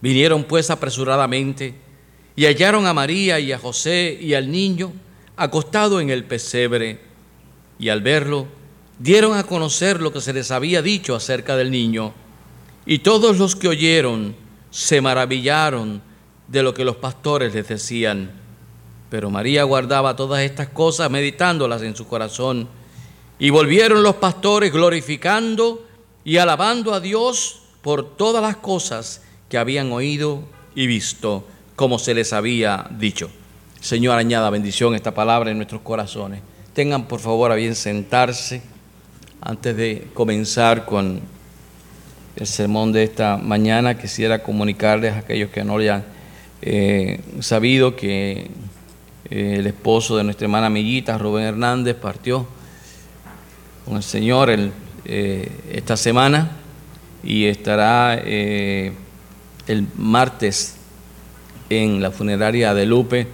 Vinieron 0.02 0.44
pues 0.44 0.70
apresuradamente 0.70 1.76
y 2.36 2.46
hallaron 2.46 2.86
a 2.86 2.94
María 2.94 3.40
y 3.40 3.52
a 3.52 3.60
José 3.60 4.18
y 4.20 4.34
al 4.34 4.52
niño 4.52 4.94
acostado 5.38 6.00
en 6.00 6.10
el 6.10 6.24
pesebre, 6.24 7.00
y 7.78 7.90
al 7.90 8.02
verlo 8.02 8.48
dieron 9.00 9.38
a 9.38 9.44
conocer 9.44 10.02
lo 10.02 10.14
que 10.14 10.22
se 10.22 10.34
les 10.34 10.52
había 10.52 10.82
dicho 10.82 11.16
acerca 11.16 11.58
del 11.58 11.72
niño, 11.72 12.14
y 12.86 13.00
todos 13.00 13.38
los 13.38 13.56
que 13.56 13.68
oyeron 13.68 14.36
se 14.70 15.02
maravillaron 15.02 16.02
de 16.48 16.64
lo 16.64 16.74
que 16.74 16.86
los 16.86 16.98
pastores 16.98 17.54
les 17.54 17.68
decían. 17.68 18.32
Pero 19.10 19.30
María 19.30 19.64
guardaba 19.64 20.16
todas 20.16 20.42
estas 20.42 20.70
cosas 20.70 21.10
meditándolas 21.10 21.82
en 21.82 21.96
su 21.96 22.08
corazón. 22.08 22.68
Y 23.38 23.50
volvieron 23.50 24.02
los 24.02 24.16
pastores 24.16 24.72
glorificando 24.72 25.86
y 26.24 26.38
alabando 26.38 26.94
a 26.94 27.00
Dios 27.00 27.62
por 27.82 28.16
todas 28.16 28.42
las 28.42 28.58
cosas 28.58 29.22
que 29.50 29.58
habían 29.58 29.92
oído 29.92 30.44
y 30.74 30.88
visto, 30.88 31.46
como 31.76 32.00
se 32.00 32.14
les 32.14 32.34
había 32.34 32.88
dicho. 32.98 33.30
Señor, 33.80 34.18
añada 34.18 34.50
bendición 34.50 34.96
esta 34.96 35.14
palabra 35.14 35.52
en 35.52 35.58
nuestros 35.58 35.82
corazones. 35.82 36.42
Tengan 36.74 37.08
por 37.08 37.20
favor 37.20 37.52
a 37.52 37.56
bien 37.56 37.76
sentarse 37.76 38.64
antes 39.42 39.78
de 39.78 40.08
comenzar 40.14 40.86
con 40.86 41.22
el 42.36 42.48
sermón 42.48 42.92
de 42.92 43.04
esta 43.04 43.38
mañana. 43.38 43.98
Quisiera 43.98 44.42
comunicarles 44.42 45.14
a 45.14 45.20
aquellos 45.20 45.52
que 45.52 45.64
no 45.64 45.78
le 45.78 45.92
han 45.92 46.04
eh, 46.62 47.22
sabido 47.42 47.96
que 47.96 48.50
eh, 49.30 49.56
el 49.60 49.68
esposo 49.68 50.18
de 50.18 50.24
nuestra 50.24 50.46
hermana 50.46 50.68
amiguita, 50.68 51.18
Rubén 51.18 51.46
Hernández, 51.46 51.96
partió 51.96 52.48
con 53.86 53.98
el 53.98 54.04
Señor 54.04 54.50
eh, 55.06 55.52
esta 55.72 55.96
semana 55.96 56.52
y 57.24 57.46
estará 57.46 58.16
el 58.16 58.94
martes 59.96 60.76
en 61.70 62.02
la 62.02 62.12
funeraria 62.12 62.74
de 62.74 62.86
Lupe 62.86 63.28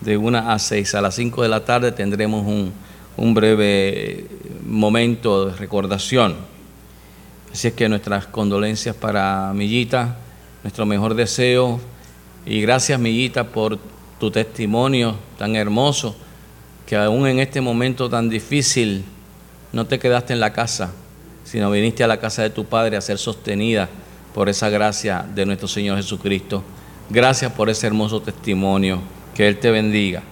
de 0.00 0.16
1 0.16 0.38
a 0.38 0.58
6. 0.58 0.94
A 0.94 1.00
las 1.00 1.14
5 1.14 1.42
de 1.42 1.48
la 1.48 1.64
tarde 1.64 1.92
tendremos 1.92 2.46
un, 2.46 2.72
un 3.16 3.34
breve 3.34 4.26
momento 4.66 5.46
de 5.46 5.56
recordación. 5.56 6.36
Así 7.52 7.68
es 7.68 7.74
que 7.74 7.88
nuestras 7.88 8.26
condolencias 8.26 8.94
para 8.94 9.52
Millita, 9.54 10.18
nuestro 10.62 10.86
mejor 10.86 11.14
deseo 11.14 11.80
y 12.46 12.60
gracias 12.60 13.00
Millita 13.00 13.44
por 13.44 13.78
tu 14.20 14.30
testimonio 14.30 15.16
tan 15.38 15.56
hermoso, 15.56 16.16
que 16.86 16.96
aún 16.96 17.26
en 17.26 17.38
este 17.38 17.60
momento 17.60 18.08
tan 18.08 18.28
difícil 18.28 19.04
no 19.72 19.86
te 19.86 19.98
quedaste 19.98 20.32
en 20.32 20.40
la 20.40 20.52
casa, 20.52 20.92
sino 21.44 21.70
viniste 21.70 22.04
a 22.04 22.06
la 22.06 22.20
casa 22.20 22.42
de 22.42 22.50
tu 22.50 22.64
Padre 22.64 22.96
a 22.96 23.00
ser 23.00 23.18
sostenida 23.18 23.88
por 24.34 24.48
esa 24.48 24.68
gracia 24.68 25.26
de 25.34 25.46
nuestro 25.46 25.68
Señor 25.68 25.96
Jesucristo. 25.96 26.62
Gracias 27.10 27.52
por 27.52 27.70
ese 27.70 27.86
hermoso 27.86 28.20
testimonio. 28.20 29.00
Que 29.34 29.48
Él 29.48 29.58
te 29.58 29.70
bendiga. 29.70 30.22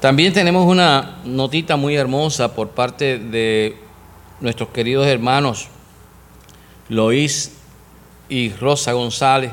También 0.00 0.32
tenemos 0.32 0.66
una 0.66 1.18
notita 1.24 1.76
muy 1.76 1.96
hermosa 1.96 2.54
por 2.54 2.70
parte 2.70 3.18
de 3.18 3.76
nuestros 4.40 4.68
queridos 4.68 5.06
hermanos 5.06 5.68
Loís 6.88 7.52
y 8.28 8.50
Rosa 8.50 8.92
González. 8.92 9.52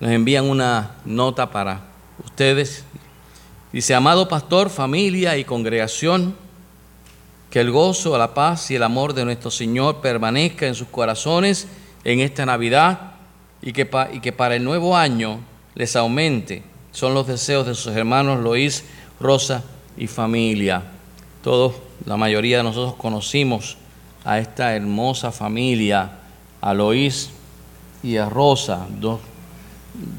Nos 0.00 0.10
envían 0.10 0.48
una 0.48 0.96
nota 1.04 1.50
para 1.50 1.82
ustedes. 2.24 2.84
Dice, 3.72 3.94
amado 3.94 4.28
pastor, 4.28 4.68
familia 4.68 5.36
y 5.36 5.44
congregación, 5.44 6.34
que 7.50 7.60
el 7.60 7.70
gozo, 7.70 8.16
la 8.16 8.32
paz 8.32 8.70
y 8.70 8.76
el 8.76 8.82
amor 8.82 9.12
de 9.12 9.24
nuestro 9.24 9.50
Señor 9.50 10.00
permanezca 10.00 10.66
en 10.66 10.74
sus 10.74 10.88
corazones 10.88 11.66
en 12.04 12.20
esta 12.20 12.46
Navidad 12.46 13.12
y 13.60 13.72
que, 13.72 13.84
para 14.32 14.56
el 14.56 14.64
nuevo 14.64 14.96
año 14.96 15.40
les 15.74 15.96
aumente 15.96 16.62
son 16.92 17.14
los 17.14 17.26
deseos 17.26 17.66
de 17.66 17.74
sus 17.74 17.94
hermanos 17.94 18.40
Lois, 18.40 18.84
Rosa 19.20 19.62
y 19.96 20.06
familia. 20.06 20.82
Todos, 21.42 21.74
la 22.04 22.16
mayoría 22.16 22.58
de 22.58 22.62
nosotros 22.64 22.94
conocimos 22.94 23.76
a 24.24 24.38
esta 24.38 24.74
hermosa 24.74 25.30
familia, 25.30 26.10
a 26.60 26.74
Lois 26.74 27.30
y 28.02 28.16
a 28.16 28.28
Rosa, 28.28 28.86
dos, 28.98 29.20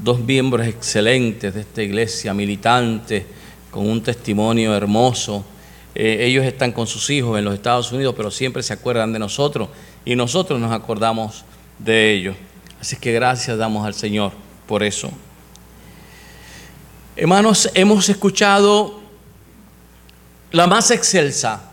dos 0.02 0.20
miembros 0.20 0.66
excelentes 0.66 1.52
de 1.54 1.60
esta 1.60 1.82
iglesia, 1.82 2.32
militantes, 2.32 3.24
con 3.70 3.88
un 3.88 4.02
testimonio 4.02 4.74
hermoso. 4.74 5.44
Eh, 5.94 6.24
ellos 6.26 6.44
están 6.44 6.72
con 6.72 6.86
sus 6.86 7.10
hijos 7.10 7.38
en 7.38 7.44
los 7.44 7.54
Estados 7.54 7.92
Unidos, 7.92 8.14
pero 8.16 8.30
siempre 8.30 8.62
se 8.62 8.72
acuerdan 8.72 9.12
de 9.12 9.18
nosotros 9.18 9.68
y 10.04 10.16
nosotros 10.16 10.58
nos 10.58 10.72
acordamos 10.72 11.44
de 11.78 12.12
ellos. 12.12 12.36
Así 12.80 12.96
que 12.96 13.12
gracias 13.12 13.58
damos 13.58 13.86
al 13.86 13.94
Señor 13.94 14.32
por 14.66 14.82
eso. 14.82 15.10
Hermanos, 17.14 17.70
hemos 17.74 18.08
escuchado 18.08 19.00
la 20.50 20.66
más 20.66 20.90
excelsa, 20.90 21.72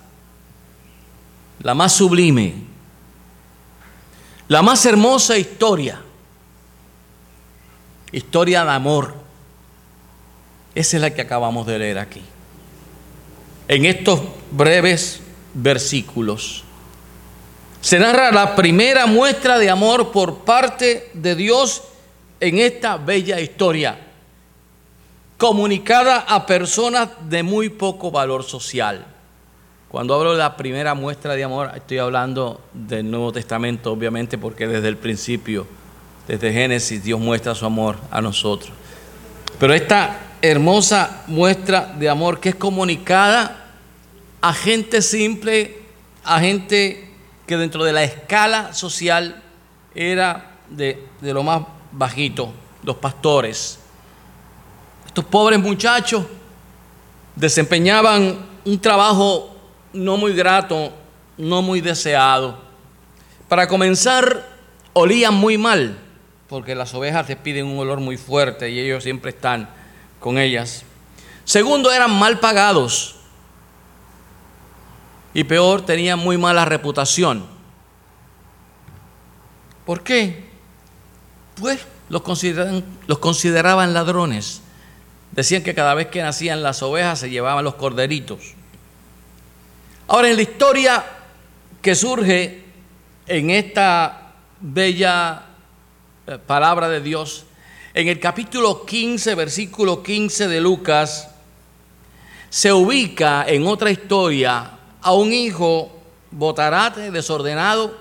la 1.62 1.74
más 1.74 1.94
sublime, 1.94 2.56
la 4.50 4.62
más 4.62 4.86
hermosa 4.86 5.38
historia, 5.38 6.02
historia 8.12 8.66
de 8.66 8.72
amor. 8.72 9.16
Esa 10.76 10.98
es 10.98 11.02
la 11.02 11.14
que 11.14 11.22
acabamos 11.22 11.66
de 11.66 11.80
leer 11.80 12.00
aquí. 12.00 12.22
En 13.70 13.86
estos 13.86 14.20
breves 14.50 15.22
versículos 15.54 16.64
se 17.82 18.00
narra 18.00 18.32
la 18.32 18.56
primera 18.56 19.06
muestra 19.06 19.60
de 19.60 19.70
amor 19.70 20.12
por 20.12 20.40
parte 20.40 21.12
de 21.14 21.36
Dios 21.36 21.84
en 22.40 22.58
esta 22.58 22.98
bella 22.98 23.40
historia 23.40 24.08
comunicada 25.38 26.22
a 26.28 26.48
personas 26.48 27.10
de 27.30 27.44
muy 27.44 27.70
poco 27.70 28.10
valor 28.10 28.44
social. 28.44 29.06
Cuando 29.88 30.16
hablo 30.16 30.32
de 30.32 30.40
la 30.40 30.58
primera 30.58 30.96
muestra 30.96 31.36
de 31.36 31.44
amor, 31.44 31.70
estoy 31.76 32.00
hablando 32.00 32.62
del 32.74 33.10
Nuevo 33.10 33.32
Testamento, 33.32 33.92
obviamente, 33.92 34.40
porque 34.40 34.68
desde 34.68 34.88
el 34.88 34.98
principio, 34.98 35.68
desde 36.28 36.52
Génesis, 36.52 37.04
Dios 37.04 37.20
muestra 37.20 37.54
su 37.54 37.68
amor 37.68 37.98
a 38.10 38.20
nosotros. 38.20 38.74
Pero 39.60 39.74
esta 39.76 40.29
hermosa 40.42 41.24
muestra 41.28 41.94
de 41.98 42.10
amor 42.10 42.40
que 42.40 42.50
es 42.50 42.56
comunicada 42.56 43.66
a 44.42 44.54
gente 44.54 45.02
simple, 45.02 45.82
a 46.24 46.40
gente 46.40 47.10
que 47.46 47.58
dentro 47.58 47.84
de 47.84 47.92
la 47.92 48.04
escala 48.04 48.74
social 48.74 49.42
era 49.94 50.58
de, 50.70 51.06
de 51.20 51.34
lo 51.34 51.44
más 51.44 51.64
bajito, 51.92 52.54
los 52.84 52.96
pastores, 52.98 53.80
estos 55.06 55.26
pobres 55.26 55.60
muchachos 55.60 56.24
desempeñaban 57.36 58.46
un 58.64 58.80
trabajo 58.80 59.56
no 59.92 60.18
muy 60.18 60.34
grato, 60.34 60.94
no 61.38 61.62
muy 61.62 61.82
deseado. 61.82 62.60
Para 63.48 63.68
comenzar, 63.68 64.48
olían 64.94 65.34
muy 65.34 65.58
mal, 65.58 65.98
porque 66.48 66.76
las 66.76 66.94
ovejas 66.94 67.28
despiden 67.28 67.66
un 67.66 67.80
olor 67.80 68.00
muy 68.00 68.18
fuerte 68.18 68.70
y 68.70 68.80
ellos 68.80 69.04
siempre 69.04 69.32
están 69.32 69.70
con 70.20 70.38
ellas. 70.38 70.84
Segundo, 71.46 71.92
eran 71.92 72.18
mal 72.18 72.40
pagados. 72.40 73.16
Y 75.34 75.44
peor, 75.44 75.86
tenían 75.86 76.20
muy 76.20 76.38
mala 76.38 76.66
reputación. 76.66 77.46
¿Por 79.86 80.04
qué? 80.04 80.50
Pues 81.56 81.80
los, 82.10 82.24
los 83.08 83.20
consideraban 83.20 83.94
ladrones. 83.94 84.62
Decían 85.32 85.64
que 85.64 85.76
cada 85.76 85.94
vez 85.94 86.08
que 86.08 86.22
nacían 86.22 86.64
las 86.64 86.82
ovejas 86.82 87.20
se 87.20 87.30
llevaban 87.30 87.64
los 87.64 87.76
corderitos. 87.76 88.54
Ahora, 90.08 90.30
en 90.30 90.36
la 90.36 90.42
historia 90.42 91.06
que 91.82 91.96
surge 91.96 92.64
en 93.28 93.52
esta 93.52 94.34
bella 94.60 95.44
eh, 96.28 96.38
palabra 96.40 96.90
de 96.90 97.02
Dios, 97.02 97.46
en 98.00 98.08
el 98.08 98.20
capítulo 98.20 98.86
15, 98.86 99.36
versículo 99.36 100.02
15 100.02 100.48
de 100.48 100.62
Lucas, 100.62 101.32
se 102.50 102.72
ubica 102.72 103.44
en 103.46 103.68
otra 103.68 103.92
historia 103.92 104.72
a 105.02 105.14
un 105.14 105.34
hijo 105.34 105.92
botarate, 106.32 107.12
desordenado, 107.12 107.98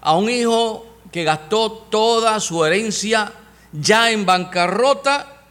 a 0.00 0.16
un 0.16 0.30
hijo 0.30 0.86
que 1.10 1.24
gastó 1.24 1.72
toda 1.72 2.38
su 2.38 2.64
herencia 2.64 3.32
ya 3.72 4.12
en 4.12 4.24
bancarrota 4.24 5.42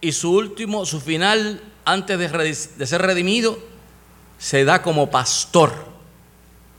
y 0.00 0.12
su 0.12 0.32
último, 0.32 0.86
su 0.86 1.02
final, 1.02 1.62
antes 1.84 2.18
de, 2.18 2.28
de 2.28 2.86
ser 2.86 3.02
redimido, 3.02 3.58
se 4.38 4.64
da 4.64 4.80
como 4.80 5.10
pastor, 5.10 5.72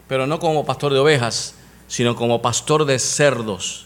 pero 0.07 0.25
no 0.25 0.39
como 0.39 0.65
pastor 0.65 0.93
de 0.93 0.99
ovejas, 0.99 1.53
sino 1.87 2.15
como 2.15 2.41
pastor 2.41 2.85
de 2.85 2.97
cerdos, 2.97 3.85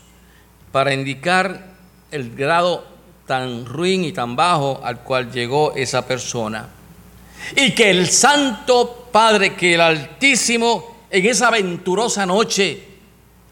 para 0.71 0.93
indicar 0.93 1.70
el 2.11 2.35
grado 2.35 2.83
tan 3.25 3.65
ruin 3.65 4.03
y 4.03 4.11
tan 4.11 4.35
bajo 4.35 4.81
al 4.83 4.99
cual 5.03 5.31
llegó 5.31 5.73
esa 5.73 6.05
persona. 6.05 6.69
Y 7.55 7.73
que 7.73 7.89
el 7.89 8.09
Santo 8.09 9.07
Padre, 9.11 9.55
que 9.55 9.75
el 9.75 9.81
Altísimo, 9.81 11.05
en 11.09 11.25
esa 11.25 11.47
aventurosa 11.47 12.25
noche, 12.25 12.87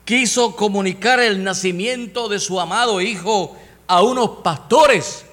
quiso 0.06 0.56
comunicar 0.56 1.20
el 1.20 1.44
nacimiento 1.44 2.28
de 2.30 2.39
su 2.39 2.60
amado 2.60 3.01
Hijo 3.01 3.56
a 3.88 4.01
unos 4.01 4.42
pastores. 4.44 5.25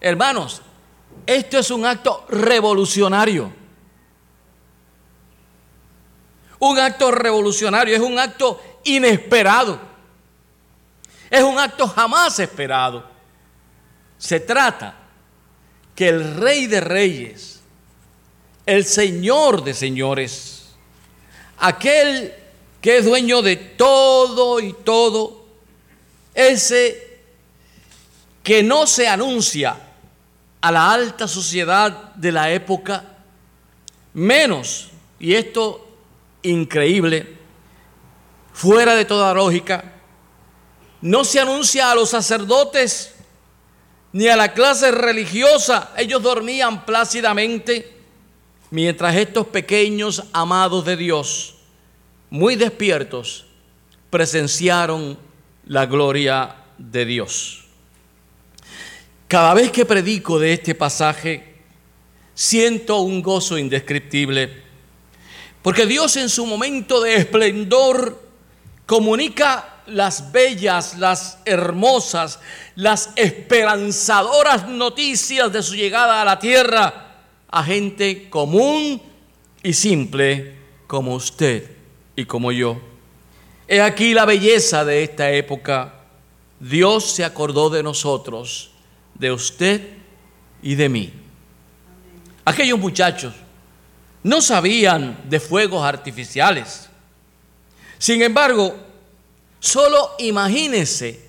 Hermanos, 0.00 0.62
esto 1.26 1.58
es 1.58 1.70
un 1.70 1.84
acto 1.84 2.24
revolucionario. 2.28 3.52
Un 6.58 6.78
acto 6.78 7.10
revolucionario, 7.10 7.94
es 7.94 8.00
un 8.00 8.18
acto 8.18 8.60
inesperado. 8.84 9.78
Es 11.30 11.42
un 11.42 11.58
acto 11.58 11.86
jamás 11.88 12.38
esperado. 12.38 13.04
Se 14.18 14.40
trata 14.40 14.94
que 15.94 16.08
el 16.08 16.36
rey 16.36 16.66
de 16.66 16.80
reyes, 16.80 17.60
el 18.64 18.84
señor 18.84 19.64
de 19.64 19.74
señores, 19.74 20.74
aquel 21.58 22.32
que 22.80 22.98
es 22.98 23.04
dueño 23.04 23.42
de 23.42 23.56
todo 23.56 24.60
y 24.60 24.72
todo, 24.72 25.46
ese 26.34 27.20
que 28.42 28.62
no 28.62 28.86
se 28.86 29.08
anuncia 29.08 29.76
a 30.60 30.70
la 30.70 30.92
alta 30.92 31.26
sociedad 31.26 32.14
de 32.14 32.30
la 32.32 32.50
época, 32.50 33.04
menos, 34.14 34.90
y 35.18 35.34
esto 35.34 35.86
increíble, 36.42 37.36
fuera 38.52 38.94
de 38.94 39.04
toda 39.04 39.34
lógica, 39.34 39.95
no 41.06 41.24
se 41.24 41.38
anuncia 41.38 41.92
a 41.92 41.94
los 41.94 42.10
sacerdotes 42.10 43.14
ni 44.12 44.26
a 44.26 44.34
la 44.34 44.52
clase 44.52 44.90
religiosa. 44.90 45.92
Ellos 45.96 46.20
dormían 46.20 46.84
plácidamente 46.84 47.94
mientras 48.70 49.14
estos 49.14 49.46
pequeños 49.46 50.24
amados 50.32 50.84
de 50.84 50.96
Dios, 50.96 51.54
muy 52.28 52.56
despiertos, 52.56 53.46
presenciaron 54.10 55.16
la 55.66 55.86
gloria 55.86 56.56
de 56.76 57.04
Dios. 57.04 57.66
Cada 59.28 59.54
vez 59.54 59.70
que 59.70 59.84
predico 59.84 60.40
de 60.40 60.54
este 60.54 60.74
pasaje, 60.74 61.54
siento 62.34 62.98
un 62.98 63.22
gozo 63.22 63.56
indescriptible 63.56 64.64
porque 65.62 65.86
Dios 65.86 66.16
en 66.16 66.28
su 66.28 66.46
momento 66.46 67.00
de 67.00 67.14
esplendor 67.14 68.22
comunica 68.86 69.75
las 69.86 70.32
bellas, 70.32 70.98
las 70.98 71.38
hermosas, 71.44 72.40
las 72.74 73.10
esperanzadoras 73.16 74.68
noticias 74.68 75.52
de 75.52 75.62
su 75.62 75.74
llegada 75.74 76.22
a 76.22 76.24
la 76.24 76.38
tierra 76.38 77.06
a 77.48 77.62
gente 77.62 78.28
común 78.28 79.00
y 79.62 79.72
simple 79.72 80.54
como 80.86 81.14
usted 81.14 81.70
y 82.14 82.24
como 82.24 82.52
yo. 82.52 82.80
He 83.68 83.80
aquí 83.80 84.14
la 84.14 84.24
belleza 84.24 84.84
de 84.84 85.02
esta 85.02 85.30
época. 85.30 85.94
Dios 86.60 87.12
se 87.12 87.24
acordó 87.24 87.70
de 87.70 87.82
nosotros, 87.82 88.72
de 89.14 89.32
usted 89.32 89.96
y 90.62 90.74
de 90.74 90.88
mí. 90.88 91.12
Aquellos 92.44 92.78
muchachos 92.78 93.34
no 94.22 94.40
sabían 94.40 95.18
de 95.28 95.40
fuegos 95.40 95.84
artificiales. 95.84 96.88
Sin 97.98 98.22
embargo, 98.22 98.76
solo 99.60 100.12
imagínense 100.18 101.20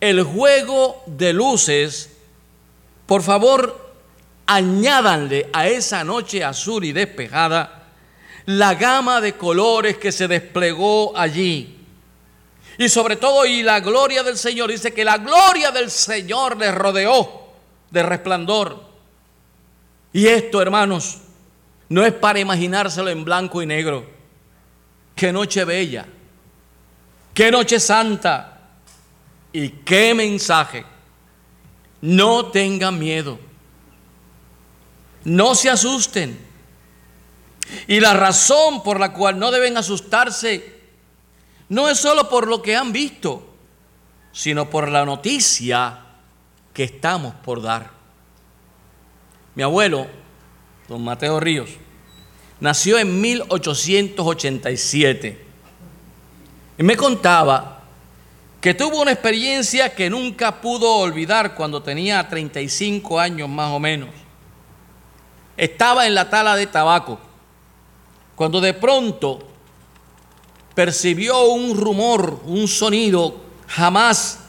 el 0.00 0.22
juego 0.22 1.02
de 1.06 1.32
luces. 1.32 2.10
Por 3.06 3.22
favor, 3.22 3.92
añádanle 4.46 5.48
a 5.52 5.68
esa 5.68 6.04
noche 6.04 6.44
azul 6.44 6.84
y 6.84 6.92
despejada 6.92 7.84
la 8.46 8.74
gama 8.74 9.20
de 9.20 9.34
colores 9.34 9.96
que 9.96 10.12
se 10.12 10.28
desplegó 10.28 11.16
allí. 11.16 11.78
Y 12.76 12.88
sobre 12.88 13.16
todo, 13.16 13.46
y 13.46 13.62
la 13.62 13.80
gloria 13.80 14.22
del 14.22 14.36
Señor, 14.36 14.70
dice 14.70 14.92
que 14.92 15.04
la 15.04 15.18
gloria 15.18 15.70
del 15.70 15.90
Señor 15.90 16.56
les 16.56 16.74
rodeó 16.74 17.48
de 17.90 18.02
resplandor. 18.02 18.82
Y 20.12 20.26
esto, 20.26 20.60
hermanos, 20.60 21.18
no 21.88 22.04
es 22.04 22.12
para 22.12 22.40
imaginárselo 22.40 23.10
en 23.10 23.24
blanco 23.24 23.62
y 23.62 23.66
negro. 23.66 24.06
Qué 25.14 25.32
noche 25.32 25.64
bella, 25.64 26.06
qué 27.34 27.50
noche 27.50 27.78
santa 27.78 28.58
y 29.52 29.68
qué 29.68 30.14
mensaje. 30.14 30.86
No 32.00 32.46
tengan 32.46 32.98
miedo, 32.98 33.38
no 35.24 35.54
se 35.54 35.70
asusten. 35.70 36.38
Y 37.86 38.00
la 38.00 38.14
razón 38.14 38.82
por 38.82 39.00
la 39.00 39.12
cual 39.12 39.38
no 39.38 39.50
deben 39.50 39.76
asustarse 39.76 40.72
no 41.70 41.88
es 41.88 41.98
solo 41.98 42.28
por 42.28 42.46
lo 42.46 42.62
que 42.62 42.76
han 42.76 42.92
visto, 42.92 43.54
sino 44.32 44.68
por 44.68 44.88
la 44.88 45.04
noticia 45.04 46.00
que 46.72 46.84
estamos 46.84 47.34
por 47.36 47.62
dar. 47.62 47.90
Mi 49.54 49.62
abuelo 49.62 50.06
don 50.88 51.02
Mateo 51.02 51.40
Ríos, 51.40 51.70
nació 52.60 52.98
en 52.98 53.20
1887 53.20 55.43
y 56.78 56.82
me 56.82 56.96
contaba 56.96 57.82
que 58.60 58.74
tuvo 58.74 59.02
una 59.02 59.12
experiencia 59.12 59.94
que 59.94 60.08
nunca 60.08 60.60
pudo 60.60 60.96
olvidar 60.96 61.54
cuando 61.54 61.82
tenía 61.82 62.26
35 62.28 63.20
años 63.20 63.48
más 63.48 63.70
o 63.70 63.78
menos. 63.78 64.08
Estaba 65.56 66.06
en 66.06 66.14
la 66.14 66.30
tala 66.30 66.56
de 66.56 66.66
tabaco 66.66 67.20
cuando 68.34 68.60
de 68.60 68.74
pronto 68.74 69.38
percibió 70.74 71.44
un 71.44 71.76
rumor, 71.76 72.40
un 72.46 72.66
sonido 72.66 73.36
jamás, 73.68 74.40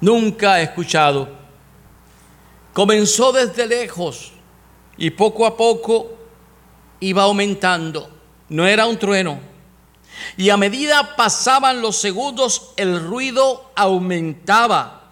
nunca 0.00 0.60
escuchado. 0.60 1.28
Comenzó 2.72 3.32
desde 3.32 3.66
lejos 3.66 4.32
y 4.96 5.10
poco 5.10 5.44
a 5.44 5.56
poco 5.56 6.12
iba 7.00 7.24
aumentando. 7.24 8.08
No 8.48 8.66
era 8.66 8.86
un 8.86 8.98
trueno. 8.98 9.40
Y 10.38 10.50
a 10.50 10.56
medida 10.56 11.16
pasaban 11.16 11.82
los 11.82 11.96
segundos, 11.96 12.70
el 12.76 13.04
ruido 13.04 13.72
aumentaba 13.74 15.02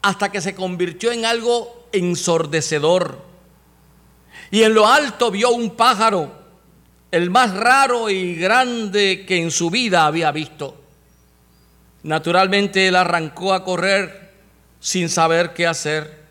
hasta 0.00 0.30
que 0.30 0.40
se 0.40 0.54
convirtió 0.54 1.10
en 1.10 1.26
algo 1.26 1.88
ensordecedor. 1.90 3.20
Y 4.52 4.62
en 4.62 4.74
lo 4.74 4.86
alto 4.86 5.32
vio 5.32 5.50
un 5.50 5.70
pájaro, 5.70 6.30
el 7.10 7.30
más 7.30 7.52
raro 7.52 8.10
y 8.10 8.36
grande 8.36 9.24
que 9.26 9.42
en 9.42 9.50
su 9.50 9.70
vida 9.70 10.06
había 10.06 10.30
visto. 10.30 10.76
Naturalmente 12.04 12.86
él 12.86 12.94
arrancó 12.94 13.52
a 13.52 13.64
correr 13.64 14.34
sin 14.78 15.08
saber 15.08 15.52
qué 15.52 15.66
hacer. 15.66 16.22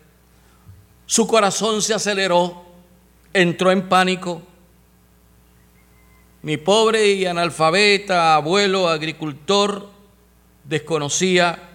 Su 1.04 1.26
corazón 1.26 1.82
se 1.82 1.92
aceleró, 1.92 2.64
entró 3.34 3.70
en 3.70 3.86
pánico. 3.86 4.40
Mi 6.42 6.56
pobre 6.56 7.12
y 7.12 7.24
analfabeta 7.24 8.34
abuelo 8.34 8.88
agricultor 8.88 9.88
desconocía 10.64 11.70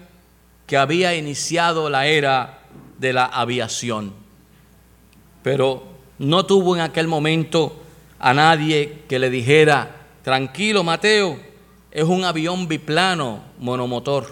que 0.66 0.76
había 0.76 1.14
iniciado 1.14 1.88
la 1.88 2.06
era 2.06 2.58
de 2.98 3.14
la 3.14 3.24
aviación, 3.24 4.12
pero 5.42 5.84
no 6.18 6.44
tuvo 6.44 6.76
en 6.76 6.82
aquel 6.82 7.08
momento 7.08 7.80
a 8.18 8.34
nadie 8.34 9.04
que 9.08 9.18
le 9.18 9.30
dijera, 9.30 9.96
tranquilo 10.22 10.84
Mateo, 10.84 11.40
es 11.90 12.04
un 12.04 12.24
avión 12.24 12.68
biplano 12.68 13.42
monomotor. 13.58 14.26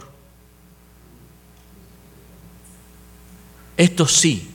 Esto 3.78 4.06
sí 4.06 4.50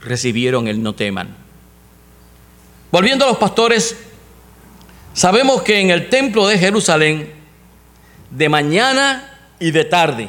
recibieron 0.00 0.66
el 0.66 0.82
no 0.82 0.94
teman. 0.94 1.36
Volviendo 2.90 3.26
a 3.26 3.28
los 3.28 3.36
pastores, 3.36 4.05
sabemos 5.16 5.62
que 5.62 5.80
en 5.80 5.90
el 5.90 6.10
templo 6.10 6.46
de 6.46 6.58
Jerusalén, 6.58 7.32
de 8.30 8.48
mañana 8.50 9.54
y 9.58 9.70
de 9.70 9.84
tarde, 9.84 10.28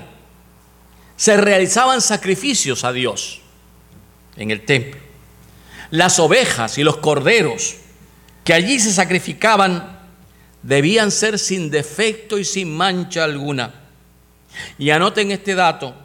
se 1.18 1.36
realizaban 1.36 2.00
sacrificios 2.00 2.86
a 2.86 2.94
Dios 2.94 3.42
en 4.38 4.50
el 4.50 4.64
templo. 4.64 5.02
Las 5.92 6.20
ovejas 6.20 6.78
y 6.78 6.84
los 6.84 6.98
corderos 6.98 7.76
que 8.46 8.54
allí 8.54 8.80
se 8.80 8.94
sacrificaban 8.94 10.00
debían 10.64 11.12
ser 11.12 11.38
sin 11.38 11.70
defecto 11.70 12.38
y 12.38 12.46
sin 12.46 12.76
mancha 12.76 13.26
alguna. 13.26 13.74
Y 14.78 14.90
anoten 14.92 15.32
este 15.32 15.54
dato, 15.54 15.96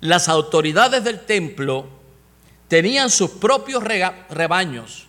las 0.00 0.28
autoridades 0.28 1.02
del 1.02 1.20
templo 1.26 1.88
tenían 2.68 3.10
sus 3.10 3.30
propios 3.30 3.82
rebaños 3.82 5.07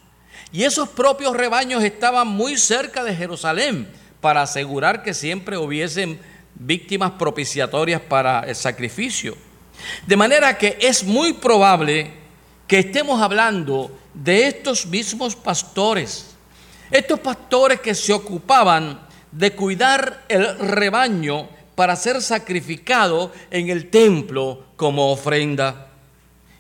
y 0.52 0.64
esos 0.64 0.90
propios 0.90 1.36
rebaños 1.36 1.84
estaban 1.84 2.28
muy 2.28 2.58
cerca 2.58 3.04
de 3.04 3.16
Jerusalén 3.16 3.88
para 4.20 4.42
asegurar 4.42 5.04
que 5.04 5.14
siempre 5.14 5.58
hubiesen 5.58 6.20
víctimas 6.56 7.12
propiciatorias 7.12 8.02
para 8.02 8.42
el 8.42 8.56
sacrificio. 8.56 9.38
De 10.06 10.18
manera 10.18 10.58
que 10.58 10.78
es 10.82 11.04
muy 11.04 11.34
probable 11.34 12.12
que 12.68 12.80
estemos 12.80 13.22
hablando 13.22 13.92
de 14.14 14.48
estos 14.48 14.86
mismos 14.86 15.36
pastores, 15.36 16.36
estos 16.92 17.20
pastores 17.20 17.80
que 17.80 17.96
se 17.96 18.12
ocupaban 18.12 19.00
de 19.32 19.52
cuidar 19.52 20.26
el 20.28 20.58
rebaño 20.58 21.48
para 21.76 21.96
ser 21.96 22.22
sacrificado 22.22 23.32
en 23.52 23.70
el 23.70 23.90
templo 23.90 24.66
como 24.76 25.12
ofrenda. 25.12 25.92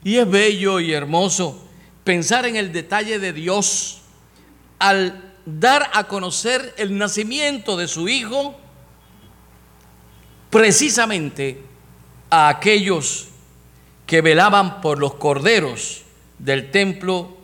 Y 0.04 0.18
es 0.18 0.30
bello 0.30 0.80
y 0.80 0.94
hermoso 0.94 1.69
pensar 2.04 2.46
en 2.46 2.56
el 2.56 2.72
detalle 2.72 3.20
de 3.20 3.34
Dios 3.34 4.02
al 4.80 5.34
dar 5.46 5.90
a 5.94 6.06
conocer 6.06 6.74
el 6.78 6.98
nacimiento 6.98 7.78
de 7.78 7.88
su 7.88 8.08
Hijo 8.08 8.56
precisamente 10.50 11.62
a 12.30 12.50
aquellos 12.50 13.28
que 14.06 14.22
velaban 14.22 14.82
por 14.82 15.00
los 15.00 15.16
corderos 15.16 16.04
del 16.40 16.72
templo 16.72 17.38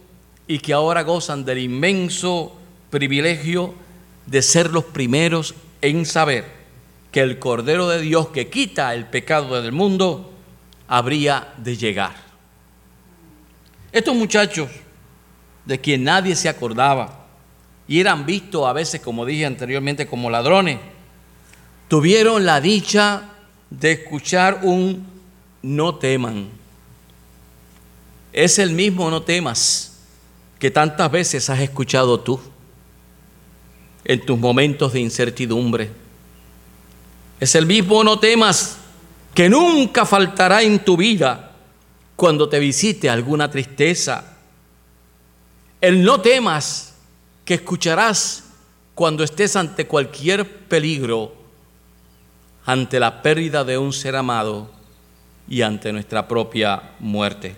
y 0.48 0.60
que 0.60 0.74
ahora 0.74 1.04
gozan 1.04 1.46
del 1.46 1.60
inmenso 1.60 2.56
privilegio 2.90 3.74
de 4.26 4.42
ser 4.42 4.72
los 4.72 4.86
primeros 4.86 5.54
en 5.82 6.06
saber 6.06 6.46
que 7.12 7.22
el 7.22 7.40
Cordero 7.40 7.88
de 7.88 8.02
Dios 8.02 8.30
que 8.30 8.50
quita 8.50 8.94
el 8.94 9.06
pecado 9.06 9.62
del 9.62 9.72
mundo 9.72 10.34
habría 10.88 11.54
de 11.58 11.78
llegar. 11.78 12.25
Estos 13.96 14.16
muchachos, 14.16 14.70
de 15.66 15.80
quien 15.80 16.04
nadie 16.04 16.36
se 16.36 16.50
acordaba, 16.50 17.26
y 17.88 18.00
eran 18.00 18.26
vistos 18.26 18.68
a 18.68 18.74
veces, 18.74 19.02
como 19.02 19.26
dije 19.26 19.46
anteriormente, 19.46 20.06
como 20.06 20.30
ladrones, 20.30 20.80
tuvieron 21.88 22.46
la 22.46 22.62
dicha 22.62 23.24
de 23.70 23.94
escuchar 23.94 24.60
un 24.64 25.08
no 25.62 25.96
teman. 25.96 26.50
Es 28.34 28.60
el 28.60 28.72
mismo 28.72 29.10
no 29.10 29.24
temas 29.24 29.98
que 30.60 30.70
tantas 30.70 31.10
veces 31.10 31.50
has 31.50 31.60
escuchado 31.60 32.20
tú 32.20 32.40
en 34.04 34.24
tus 34.26 34.38
momentos 34.38 34.94
de 34.94 35.00
incertidumbre 35.00 36.06
es 37.40 37.56
el 37.56 37.66
mismo 37.66 38.04
no 38.04 38.20
temas 38.20 38.78
que 39.34 39.50
nunca 39.50 40.06
faltará 40.06 40.62
en 40.62 40.80
tu 40.80 40.96
vida 40.96 41.45
cuando 42.16 42.48
te 42.50 42.60
visite 42.60 43.10
alguna 43.10 43.50
tristeza. 43.50 44.38
El 45.82 46.04
no 46.04 46.22
temas 46.22 46.96
que 47.44 47.56
escucharás 47.56 48.44
cuando 48.94 49.24
estés 49.24 49.56
ante 49.56 49.88
cualquier 49.88 50.68
peligro, 50.68 51.34
ante 52.66 53.00
la 53.00 53.22
pérdida 53.22 53.64
de 53.64 53.78
un 53.78 53.94
ser 53.94 54.16
amado 54.16 54.72
y 55.48 55.62
ante 55.62 55.92
nuestra 55.92 56.28
propia 56.28 56.92
muerte. 57.00 57.58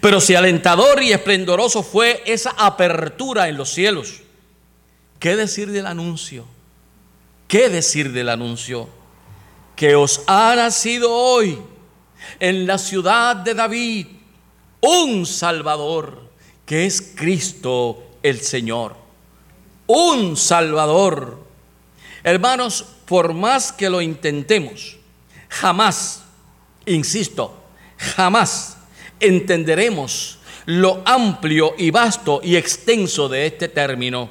Pero 0.00 0.20
si 0.20 0.34
alentador 0.34 1.02
y 1.02 1.12
esplendoroso 1.12 1.82
fue 1.82 2.22
esa 2.26 2.50
apertura 2.50 3.48
en 3.48 3.56
los 3.56 3.70
cielos, 3.70 4.20
¿qué 5.18 5.36
decir 5.36 5.70
del 5.72 5.86
anuncio? 5.86 6.44
¿Qué 7.48 7.68
decir 7.68 8.12
del 8.12 8.28
anuncio? 8.28 8.88
Que 9.74 9.94
os 9.94 10.22
ha 10.26 10.54
nacido 10.56 11.12
hoy 11.12 11.58
en 12.40 12.66
la 12.66 12.78
ciudad 12.78 13.36
de 13.36 13.54
David 13.54 14.06
un 14.80 15.26
Salvador, 15.26 16.30
que 16.64 16.86
es 16.86 17.14
Cristo 17.14 18.02
el 18.22 18.40
Señor. 18.40 18.96
Un 19.86 20.36
Salvador. 20.36 21.44
Hermanos, 22.22 22.84
por 23.06 23.32
más 23.32 23.72
que 23.72 23.88
lo 23.88 24.00
intentemos, 24.00 24.96
jamás, 25.48 26.24
insisto, 26.86 27.56
jamás 27.96 28.76
entenderemos 29.20 30.38
lo 30.66 31.02
amplio 31.04 31.74
y 31.78 31.90
vasto 31.90 32.40
y 32.42 32.56
extenso 32.56 33.28
de 33.28 33.46
este 33.46 33.68
término 33.68 34.28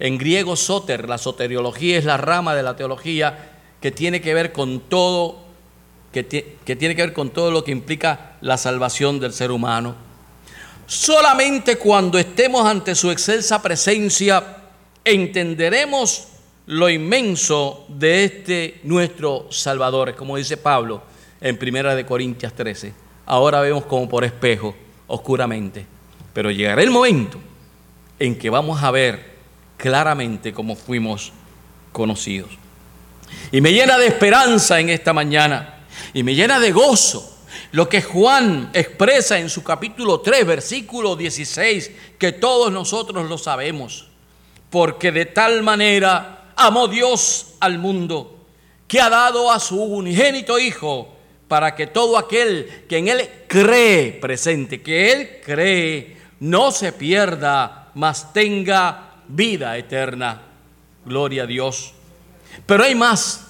en 0.00 0.16
griego, 0.16 0.56
soter, 0.56 1.08
la 1.08 1.18
soteriología 1.18 1.98
es 1.98 2.06
la 2.06 2.16
rama 2.16 2.54
de 2.54 2.62
la 2.62 2.74
teología 2.74 3.50
que 3.82 3.90
tiene 3.90 4.22
que 4.22 4.32
ver 4.32 4.50
con 4.50 4.80
todo, 4.80 5.44
que, 6.12 6.24
tiene 6.24 6.96
que 6.96 7.02
ver 7.02 7.12
con 7.12 7.30
todo 7.30 7.50
lo 7.50 7.62
que 7.62 7.70
implica 7.70 8.36
la 8.40 8.56
salvación 8.56 9.20
del 9.20 9.32
ser 9.32 9.50
humano. 9.50 9.94
Solamente 10.86 11.76
cuando 11.76 12.18
estemos 12.18 12.66
ante 12.66 12.94
su 12.94 13.10
excelsa 13.10 13.62
presencia 13.62 14.56
entenderemos 15.04 16.28
lo 16.66 16.90
inmenso 16.90 17.86
de 17.88 18.24
este 18.24 18.80
nuestro 18.82 19.46
Salvador, 19.50 20.14
como 20.16 20.36
dice 20.36 20.56
Pablo 20.56 21.02
en 21.40 21.56
Primera 21.56 21.94
de 21.94 22.04
Corintias 22.04 22.52
13. 22.54 22.92
Ahora 23.26 23.60
vemos 23.60 23.84
como 23.84 24.08
por 24.08 24.24
espejo, 24.24 24.74
oscuramente, 25.06 25.86
pero 26.32 26.50
llegará 26.50 26.82
el 26.82 26.90
momento 26.90 27.38
en 28.18 28.36
que 28.36 28.50
vamos 28.50 28.82
a 28.82 28.90
ver 28.90 29.30
claramente 29.76 30.52
como 30.52 30.74
fuimos 30.74 31.32
conocidos. 31.92 32.50
Y 33.52 33.60
me 33.60 33.72
llena 33.72 33.96
de 33.96 34.08
esperanza 34.08 34.80
en 34.80 34.90
esta 34.90 35.12
mañana 35.12 35.79
y 36.14 36.22
me 36.22 36.34
llena 36.34 36.58
de 36.60 36.72
gozo 36.72 37.38
lo 37.72 37.88
que 37.88 38.02
Juan 38.02 38.70
expresa 38.72 39.38
en 39.38 39.48
su 39.48 39.62
capítulo 39.62 40.20
3, 40.20 40.46
versículo 40.46 41.16
16, 41.16 41.90
que 42.18 42.32
todos 42.32 42.72
nosotros 42.72 43.28
lo 43.28 43.38
sabemos. 43.38 44.08
Porque 44.70 45.12
de 45.12 45.26
tal 45.26 45.62
manera 45.62 46.52
amó 46.56 46.88
Dios 46.88 47.54
al 47.60 47.78
mundo 47.78 48.36
que 48.86 49.00
ha 49.00 49.08
dado 49.08 49.50
a 49.52 49.60
su 49.60 49.80
unigénito 49.80 50.58
Hijo 50.58 51.14
para 51.46 51.74
que 51.74 51.86
todo 51.86 52.18
aquel 52.18 52.84
que 52.88 52.98
en 52.98 53.08
Él 53.08 53.28
cree 53.46 54.12
presente, 54.12 54.82
que 54.82 55.12
Él 55.12 55.40
cree, 55.44 56.16
no 56.40 56.72
se 56.72 56.92
pierda, 56.92 57.90
mas 57.94 58.32
tenga 58.32 59.22
vida 59.28 59.76
eterna. 59.76 60.42
Gloria 61.04 61.44
a 61.44 61.46
Dios. 61.46 61.92
Pero 62.66 62.84
hay 62.84 62.94
más. 62.94 63.49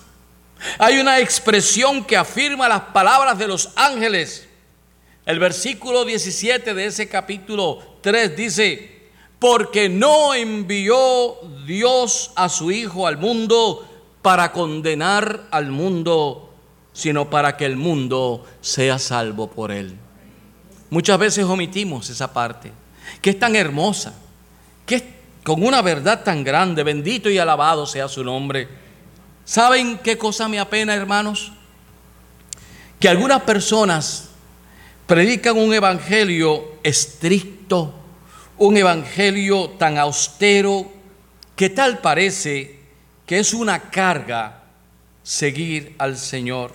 Hay 0.79 0.99
una 0.99 1.19
expresión 1.21 2.05
que 2.05 2.17
afirma 2.17 2.69
las 2.69 2.81
palabras 2.81 3.39
de 3.39 3.49
los 3.49 3.71
ángeles. 3.77 4.49
El 5.27 5.39
versículo 5.39 6.05
17 6.05 6.75
de 6.75 6.87
ese 6.87 7.09
capítulo 7.09 7.79
3 8.01 8.37
dice, 8.37 9.01
porque 9.39 9.89
no 9.89 10.35
envió 10.35 11.37
Dios 11.67 12.33
a 12.37 12.49
su 12.49 12.71
Hijo 12.71 13.07
al 13.07 13.17
mundo 13.17 13.87
para 14.23 14.53
condenar 14.53 15.47
al 15.51 15.71
mundo, 15.71 16.53
sino 16.93 17.31
para 17.31 17.57
que 17.57 17.65
el 17.65 17.77
mundo 17.77 18.45
sea 18.61 18.99
salvo 18.99 19.51
por 19.51 19.73
él. 19.73 19.97
Muchas 20.91 21.19
veces 21.19 21.45
omitimos 21.45 22.11
esa 22.11 22.33
parte, 22.33 22.73
que 23.23 23.31
es 23.31 23.39
tan 23.39 23.57
hermosa, 23.57 24.15
que 24.85 24.97
es 24.97 25.05
con 25.45 25.65
una 25.65 25.81
verdad 25.81 26.23
tan 26.23 26.45
grande, 26.45 26.83
bendito 26.83 27.31
y 27.31 27.39
alabado 27.39 27.87
sea 27.87 28.09
su 28.09 28.23
nombre. 28.23 28.69
¿Saben 29.51 29.99
qué 29.99 30.17
cosa 30.17 30.47
me 30.47 30.61
apena, 30.61 30.95
hermanos? 30.95 31.51
Que 33.01 33.09
algunas 33.09 33.43
personas 33.43 34.29
predican 35.09 35.59
un 35.59 35.75
evangelio 35.75 36.77
estricto, 36.85 37.93
un 38.59 38.77
evangelio 38.77 39.71
tan 39.71 39.99
austero, 39.99 40.89
que 41.57 41.69
tal 41.69 41.99
parece 41.99 42.79
que 43.27 43.41
es 43.41 43.53
una 43.53 43.91
carga 43.91 44.63
seguir 45.25 45.97
al 45.99 46.17
Señor. 46.17 46.73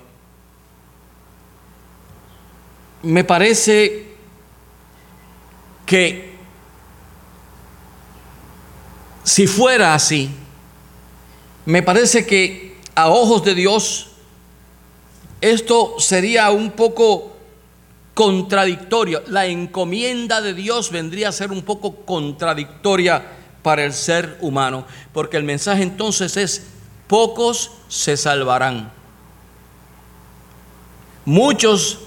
Me 3.04 3.24
parece 3.24 4.06
que 5.86 6.36
si 9.24 9.48
fuera 9.48 9.94
así, 9.94 10.30
me 11.66 11.84
parece 11.84 12.26
que 12.26 12.76
a 12.96 13.10
ojos 13.10 13.44
de 13.44 13.56
Dios 13.56 14.08
esto 15.42 15.96
sería 16.00 16.50
un 16.52 16.72
poco 16.72 17.36
contradictorio. 18.14 19.24
La 19.28 19.46
encomienda 19.46 20.42
de 20.42 20.54
Dios 20.54 20.92
vendría 20.92 21.30
a 21.30 21.32
ser 21.32 21.52
un 21.52 21.62
poco 21.62 21.98
contradictoria 22.06 23.24
para 23.62 23.84
el 23.84 23.94
ser 23.94 24.38
humano, 24.42 24.86
porque 25.14 25.38
el 25.38 25.44
mensaje 25.44 25.84
entonces 25.84 26.38
es, 26.38 26.68
pocos 27.08 27.72
se 27.88 28.16
salvarán, 28.16 28.92
muchos 31.26 32.00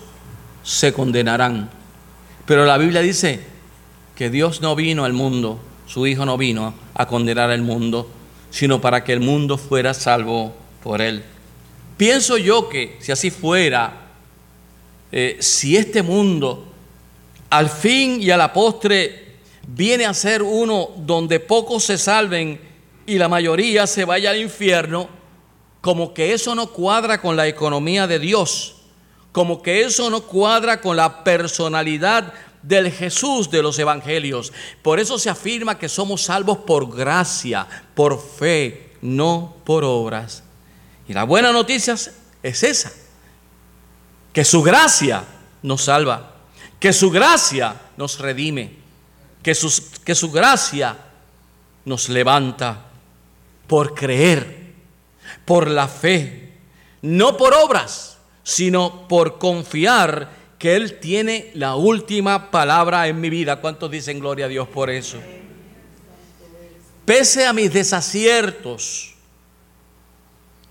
se 0.63 0.93
condenarán. 0.93 1.71
Pero 2.47 2.65
la 2.65 2.79
Biblia 2.79 3.01
dice 3.01 3.45
que 4.17 4.31
Dios 4.31 4.61
no 4.61 4.75
vino 4.75 5.05
al 5.05 5.13
mundo 5.13 5.61
su 5.89 6.07
Hijo 6.07 6.27
no 6.27 6.37
vino 6.37 6.75
a 6.95 7.07
condenar 7.07 7.51
al 7.51 7.63
mundo, 7.63 8.09
sino 8.51 8.81
para 8.81 9.05
que 9.05 9.13
el 9.13 9.21
mundo 9.21 9.59
fuera 9.59 9.95
salvo 9.95 10.55
por 10.83 11.01
él. 11.01 11.23
Pienso 11.97 12.37
yo 12.39 12.69
que 12.69 12.97
si 13.01 13.13
así 13.13 13.31
fuera, 13.31 14.09
eh, 15.11 15.37
si 15.41 15.77
este 15.77 16.03
mundo 16.03 16.65
al 17.51 17.71
fin 17.71 18.21
y 18.21 18.31
a 18.31 18.37
la 18.37 18.53
postre 18.53 19.37
viene 19.67 20.07
a 20.07 20.15
ser 20.15 20.43
uno 20.43 20.91
donde 20.97 21.41
pocos 21.41 21.85
se 21.85 21.99
salven 21.99 22.61
y 23.07 23.19
la 23.19 23.29
mayoría 23.29 23.87
se 23.87 24.05
vaya 24.05 24.31
al 24.31 24.41
infierno, 24.41 25.09
como 25.81 26.13
que 26.13 26.33
eso 26.33 26.55
no 26.55 26.69
cuadra 26.69 27.21
con 27.21 27.37
la 27.37 27.47
economía 27.47 28.07
de 28.07 28.19
Dios, 28.19 28.77
como 29.33 29.63
que 29.63 29.83
eso 29.83 30.11
no 30.11 30.23
cuadra 30.23 30.81
con 30.81 30.97
la 30.97 31.25
personalidad 31.25 32.33
del 32.63 32.91
Jesús 32.91 33.51
de 33.51 33.63
los 33.63 33.79
evangelios. 33.79 34.53
Por 34.83 35.01
eso 35.01 35.19
se 35.19 35.31
afirma 35.31 35.79
que 35.79 35.89
somos 35.89 36.23
salvos 36.23 36.59
por 36.59 36.95
gracia, 36.95 37.67
por 37.95 38.21
fe, 38.21 38.93
no 39.03 39.57
por 39.65 39.85
obras. 39.85 40.43
Y 41.09 41.13
la 41.13 41.25
buena 41.25 41.53
noticia 41.53 41.95
es 42.43 42.63
esa, 42.63 42.93
que 44.33 44.45
su 44.45 44.63
gracia 44.63 45.25
nos 45.63 45.85
salva, 45.85 46.35
que 46.79 46.93
su 46.93 47.11
gracia 47.11 47.75
nos 47.97 48.19
redime, 48.19 48.77
que, 49.43 49.57
que 50.05 50.15
su 50.15 50.31
gracia 50.31 50.97
nos 51.85 52.09
levanta 52.09 52.85
por 53.67 53.95
creer, 53.95 54.75
por 55.45 55.69
la 55.69 55.89
fe, 55.89 56.55
no 57.03 57.37
por 57.37 57.55
obras, 57.55 58.19
sino 58.43 59.07
por 59.09 59.39
confiar 59.39 60.38
que 60.59 60.75
Él 60.75 60.99
tiene 60.99 61.51
la 61.55 61.77
última 61.77 62.51
palabra 62.51 63.07
en 63.07 63.21
mi 63.21 63.31
vida. 63.31 63.61
¿Cuántos 63.61 63.91
dicen 63.91 64.19
gloria 64.19 64.47
a 64.47 64.49
Dios 64.49 64.69
por 64.69 64.91
eso? 64.91 65.19
Pese 67.05 67.47
a 67.47 67.53
mis 67.53 67.73
desaciertos, 67.73 69.15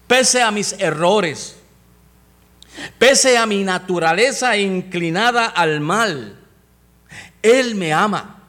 pese 0.05 0.41
a 0.41 0.51
mis 0.51 0.73
errores, 0.73 1.57
pese 2.99 3.37
a 3.37 3.45
mi 3.45 3.63
naturaleza 3.63 4.55
inclinada 4.57 5.47
al 5.47 5.79
mal, 5.79 6.37
Él 7.41 7.73
me 7.75 7.93
ama 7.93 8.43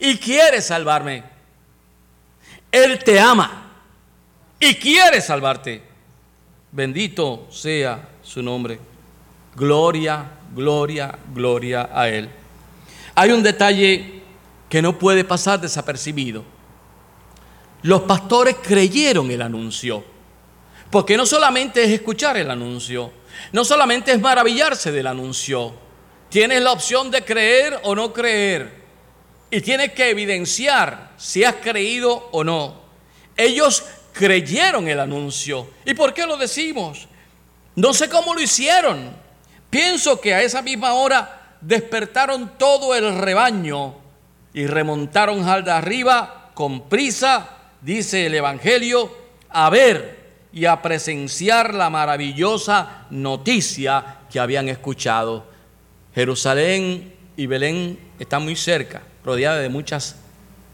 y 0.00 0.16
quiere 0.18 0.60
salvarme. 0.60 1.24
Él 2.70 3.02
te 3.02 3.18
ama 3.18 3.72
y 4.60 4.74
quiere 4.74 5.20
salvarte. 5.22 5.82
Bendito 6.70 7.46
sea 7.50 8.08
su 8.22 8.42
nombre. 8.42 8.87
Gloria, 9.58 10.24
gloria, 10.54 11.18
gloria 11.34 11.90
a 11.92 12.08
Él. 12.08 12.30
Hay 13.14 13.32
un 13.32 13.42
detalle 13.42 14.22
que 14.68 14.80
no 14.80 14.98
puede 14.98 15.24
pasar 15.24 15.60
desapercibido. 15.60 16.44
Los 17.82 18.02
pastores 18.02 18.56
creyeron 18.62 19.30
el 19.30 19.42
anuncio, 19.42 20.04
porque 20.90 21.16
no 21.16 21.26
solamente 21.26 21.82
es 21.82 21.90
escuchar 21.90 22.36
el 22.36 22.50
anuncio, 22.50 23.12
no 23.52 23.64
solamente 23.64 24.12
es 24.12 24.20
maravillarse 24.20 24.92
del 24.92 25.06
anuncio, 25.06 25.74
tienes 26.28 26.62
la 26.62 26.72
opción 26.72 27.10
de 27.10 27.24
creer 27.24 27.80
o 27.82 27.94
no 27.94 28.12
creer, 28.12 28.78
y 29.50 29.60
tienes 29.60 29.92
que 29.92 30.10
evidenciar 30.10 31.12
si 31.16 31.42
has 31.42 31.56
creído 31.56 32.28
o 32.32 32.44
no. 32.44 32.80
Ellos 33.36 33.82
creyeron 34.12 34.88
el 34.88 35.00
anuncio. 35.00 35.70
¿Y 35.84 35.94
por 35.94 36.12
qué 36.12 36.26
lo 36.26 36.36
decimos? 36.36 37.08
No 37.74 37.94
sé 37.94 38.08
cómo 38.08 38.34
lo 38.34 38.40
hicieron, 38.40 39.16
Pienso 39.70 40.20
que 40.20 40.34
a 40.34 40.42
esa 40.42 40.62
misma 40.62 40.94
hora 40.94 41.56
despertaron 41.60 42.52
todo 42.56 42.94
el 42.94 43.18
rebaño 43.18 43.94
y 44.54 44.66
remontaron 44.66 45.46
al 45.46 45.64
de 45.64 45.72
arriba 45.72 46.50
con 46.54 46.88
prisa, 46.88 47.50
dice 47.82 48.26
el 48.26 48.34
Evangelio, 48.34 49.14
a 49.50 49.68
ver 49.68 50.18
y 50.52 50.64
a 50.64 50.80
presenciar 50.80 51.74
la 51.74 51.90
maravillosa 51.90 53.06
noticia 53.10 54.20
que 54.30 54.40
habían 54.40 54.68
escuchado. 54.68 55.46
Jerusalén 56.14 57.14
y 57.36 57.46
Belén 57.46 57.98
están 58.18 58.44
muy 58.44 58.56
cerca, 58.56 59.02
rodeadas 59.22 59.60
de 59.60 59.68
muchas 59.68 60.16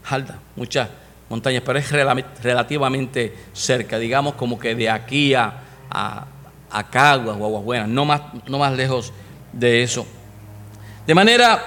haldas, 0.09 0.37
muchas 0.55 0.89
montañas, 1.29 1.63
pero 1.65 1.79
es 1.79 1.91
relativamente 1.91 3.35
cerca, 3.51 3.99
digamos 3.99 4.35
como 4.35 4.57
que 4.57 4.73
de 4.73 4.89
aquí 4.89 5.33
a 5.33 6.27
a 6.69 6.89
Caguas 6.89 7.37
o 7.39 7.61
Buenas, 7.61 7.87
no 7.87 8.05
más, 8.05 8.21
no 8.47 8.59
más 8.59 8.73
lejos 8.73 9.13
de 9.51 9.83
eso. 9.83 10.05
De 11.05 11.15
manera 11.15 11.63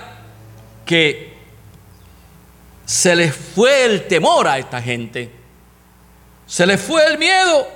que 0.84 1.37
se 2.84 3.14
les 3.14 3.34
fue 3.34 3.84
el 3.84 4.06
temor 4.06 4.48
a 4.48 4.58
esta 4.58 4.80
gente, 4.80 5.30
se 6.46 6.66
les 6.66 6.80
fue 6.80 7.04
el 7.06 7.18
miedo 7.18 7.66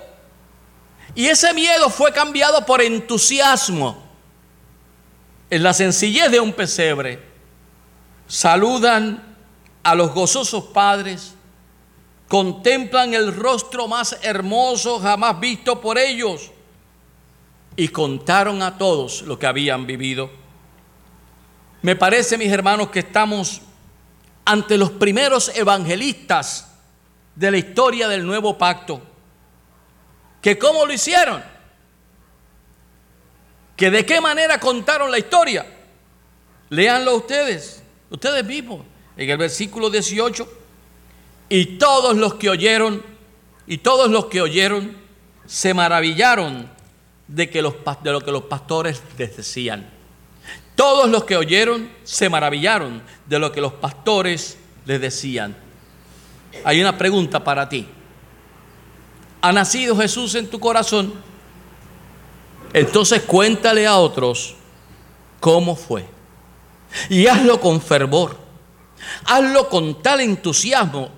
y 1.15 1.27
ese 1.27 1.53
miedo 1.53 1.91
fue 1.91 2.13
cambiado 2.13 2.65
por 2.65 2.81
entusiasmo. 2.81 4.03
En 5.51 5.63
la 5.63 5.75
sencillez 5.75 6.31
de 6.31 6.41
un 6.41 6.55
pesebre, 6.55 7.21
saludan 8.27 9.37
a 9.83 9.95
los 9.95 10.15
gozosos 10.15 10.65
padres, 10.65 11.35
contemplan 12.29 13.13
el 13.13 13.35
rostro 13.35 13.87
más 13.89 14.17
hermoso 14.23 14.99
jamás 15.01 15.39
visto 15.39 15.81
por 15.81 15.99
ellos 15.99 16.52
y 17.77 17.89
contaron 17.89 18.63
a 18.63 18.79
todos 18.79 19.23
lo 19.23 19.39
que 19.39 19.47
habían 19.47 19.87
vivido. 19.87 20.31
Me 21.83 21.97
parece, 21.97 22.39
mis 22.39 22.53
hermanos, 22.53 22.91
que 22.91 23.01
estamos 23.01 23.63
ante 24.45 24.77
los 24.77 24.91
primeros 24.91 25.51
evangelistas 25.55 26.73
de 27.35 27.51
la 27.51 27.59
historia 27.59 28.09
del 28.09 28.27
nuevo 28.27 28.59
pacto. 28.59 29.03
¿Que 30.41 30.59
cómo 30.59 30.85
lo 30.85 30.93
hicieron? 30.93 31.43
¿Que 33.77 33.91
de 33.91 34.05
qué 34.05 34.21
manera 34.21 34.61
contaron 34.61 35.11
la 35.11 35.19
historia? 35.19 35.67
Léanlo 36.69 37.17
ustedes, 37.17 37.83
ustedes 38.11 38.45
mismos, 38.45 38.85
en 39.17 39.31
el 39.31 39.39
versículo 39.39 39.91
18. 39.91 40.61
Y 41.49 41.79
todos 41.79 42.17
los 42.17 42.35
que 42.35 42.49
oyeron, 42.49 43.03
y 43.67 43.79
todos 43.79 44.11
los 44.11 44.27
que 44.27 44.41
oyeron, 44.41 44.97
se 45.47 45.75
maravillaron 45.75 46.71
de, 47.29 47.51
que 47.51 47.63
los, 47.63 47.75
de 48.03 48.13
lo 48.13 48.21
que 48.21 48.33
los 48.33 48.45
pastores 48.45 49.03
les 49.19 49.37
decían. 49.37 49.89
Todos 50.75 51.11
los 51.11 51.25
que 51.25 51.37
oyeron 51.37 51.91
se 52.03 52.29
maravillaron 52.29 53.03
de 53.27 53.39
lo 53.39 53.53
que 53.53 53.61
los 53.61 53.73
pastores 53.75 54.59
les 54.85 55.01
decían. 55.01 55.57
Hay 56.65 56.81
una 56.81 56.97
pregunta 56.97 57.43
para 57.43 57.69
ti. 57.69 57.87
¿Ha 59.41 59.53
nacido 59.53 59.97
Jesús 59.97 60.35
en 60.35 60.49
tu 60.49 60.59
corazón? 60.61 61.13
Entonces 62.73 63.23
cuéntale 63.23 63.87
a 63.87 63.97
otros 63.97 64.55
cómo 65.41 65.77
fue. 65.77 66.07
Y 67.11 67.27
hazlo 67.27 67.61
con 67.61 67.81
fervor. 67.81 68.37
Hazlo 69.25 69.69
con 69.69 70.03
tal 70.03 70.21
entusiasmo 70.21 71.11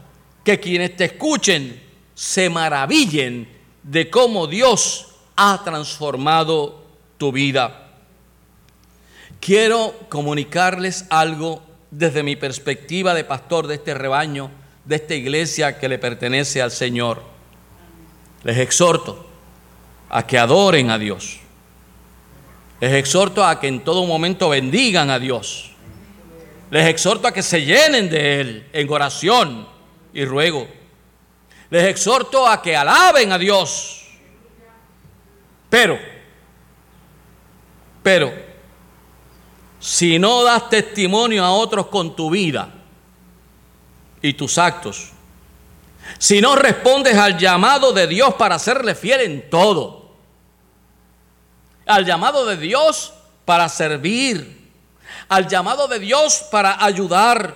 que 0.42 0.58
quienes 0.58 0.96
te 0.96 1.04
escuchen 1.04 1.82
se 2.14 2.48
maravillen 2.48 3.48
de 3.82 4.08
cómo 4.08 4.46
Dios 4.46 5.13
ha 5.36 5.62
transformado 5.64 6.82
tu 7.18 7.32
vida. 7.32 7.88
Quiero 9.40 9.94
comunicarles 10.08 11.06
algo 11.10 11.62
desde 11.90 12.22
mi 12.22 12.36
perspectiva 12.36 13.14
de 13.14 13.24
pastor 13.24 13.66
de 13.66 13.74
este 13.74 13.94
rebaño, 13.94 14.50
de 14.84 14.96
esta 14.96 15.14
iglesia 15.14 15.78
que 15.78 15.88
le 15.88 15.98
pertenece 15.98 16.62
al 16.62 16.70
Señor. 16.70 17.22
Les 18.42 18.58
exhorto 18.58 19.26
a 20.10 20.26
que 20.26 20.38
adoren 20.38 20.90
a 20.90 20.98
Dios. 20.98 21.40
Les 22.80 22.92
exhorto 22.92 23.44
a 23.44 23.60
que 23.60 23.68
en 23.68 23.82
todo 23.84 24.06
momento 24.06 24.48
bendigan 24.48 25.10
a 25.10 25.18
Dios. 25.18 25.72
Les 26.70 26.86
exhorto 26.86 27.28
a 27.28 27.32
que 27.32 27.42
se 27.42 27.64
llenen 27.64 28.10
de 28.10 28.40
Él 28.40 28.68
en 28.72 28.90
oración 28.90 29.66
y 30.12 30.24
ruego. 30.24 30.66
Les 31.70 31.84
exhorto 31.84 32.46
a 32.46 32.60
que 32.60 32.76
alaben 32.76 33.32
a 33.32 33.38
Dios 33.38 34.03
pero, 35.74 35.98
pero, 38.00 38.32
si 39.80 40.20
no 40.20 40.44
das 40.44 40.70
testimonio 40.70 41.44
a 41.44 41.50
otros 41.50 41.88
con 41.88 42.14
tu 42.14 42.30
vida 42.30 42.72
y 44.22 44.34
tus 44.34 44.56
actos, 44.56 45.10
si 46.16 46.40
no 46.40 46.54
respondes 46.54 47.16
al 47.16 47.36
llamado 47.36 47.92
de 47.92 48.06
Dios 48.06 48.34
para 48.34 48.60
serle 48.60 48.94
fiel 48.94 49.22
en 49.22 49.50
todo, 49.50 50.14
al 51.86 52.04
llamado 52.04 52.46
de 52.46 52.56
Dios 52.56 53.12
para 53.44 53.68
servir, 53.68 54.70
al 55.28 55.48
llamado 55.48 55.88
de 55.88 55.98
Dios 55.98 56.44
para 56.52 56.84
ayudar, 56.84 57.52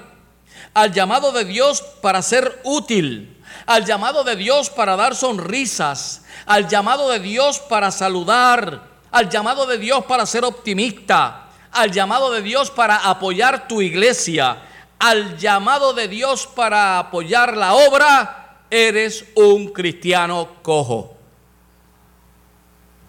al 0.74 0.92
llamado 0.92 1.30
de 1.30 1.44
Dios 1.44 1.82
para 2.02 2.20
ser 2.22 2.62
útil, 2.64 3.37
al 3.68 3.84
llamado 3.84 4.24
de 4.24 4.34
Dios 4.34 4.70
para 4.70 4.96
dar 4.96 5.14
sonrisas, 5.14 6.22
al 6.46 6.66
llamado 6.68 7.10
de 7.10 7.20
Dios 7.20 7.58
para 7.58 7.90
saludar, 7.90 8.82
al 9.10 9.28
llamado 9.28 9.66
de 9.66 9.76
Dios 9.76 10.06
para 10.06 10.24
ser 10.24 10.42
optimista, 10.46 11.50
al 11.70 11.92
llamado 11.92 12.32
de 12.32 12.40
Dios 12.40 12.70
para 12.70 12.96
apoyar 13.10 13.68
tu 13.68 13.82
iglesia, 13.82 14.62
al 14.98 15.36
llamado 15.36 15.92
de 15.92 16.08
Dios 16.08 16.46
para 16.46 16.98
apoyar 16.98 17.58
la 17.58 17.74
obra, 17.74 18.64
eres 18.70 19.26
un 19.34 19.68
cristiano 19.68 20.48
cojo. 20.62 21.18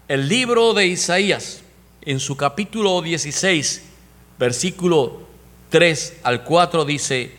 El 0.09 0.27
libro 0.27 0.73
de 0.73 0.87
Isaías, 0.87 1.61
en 2.01 2.19
su 2.19 2.35
capítulo 2.35 3.01
16, 3.01 3.85
versículo 4.37 5.21
3 5.69 6.17
al 6.23 6.43
4 6.43 6.83
dice, 6.83 7.38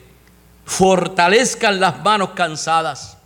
fortalezcan 0.71 1.81
las 1.81 2.01
manos 2.05 2.31
cansadas, 2.31 3.19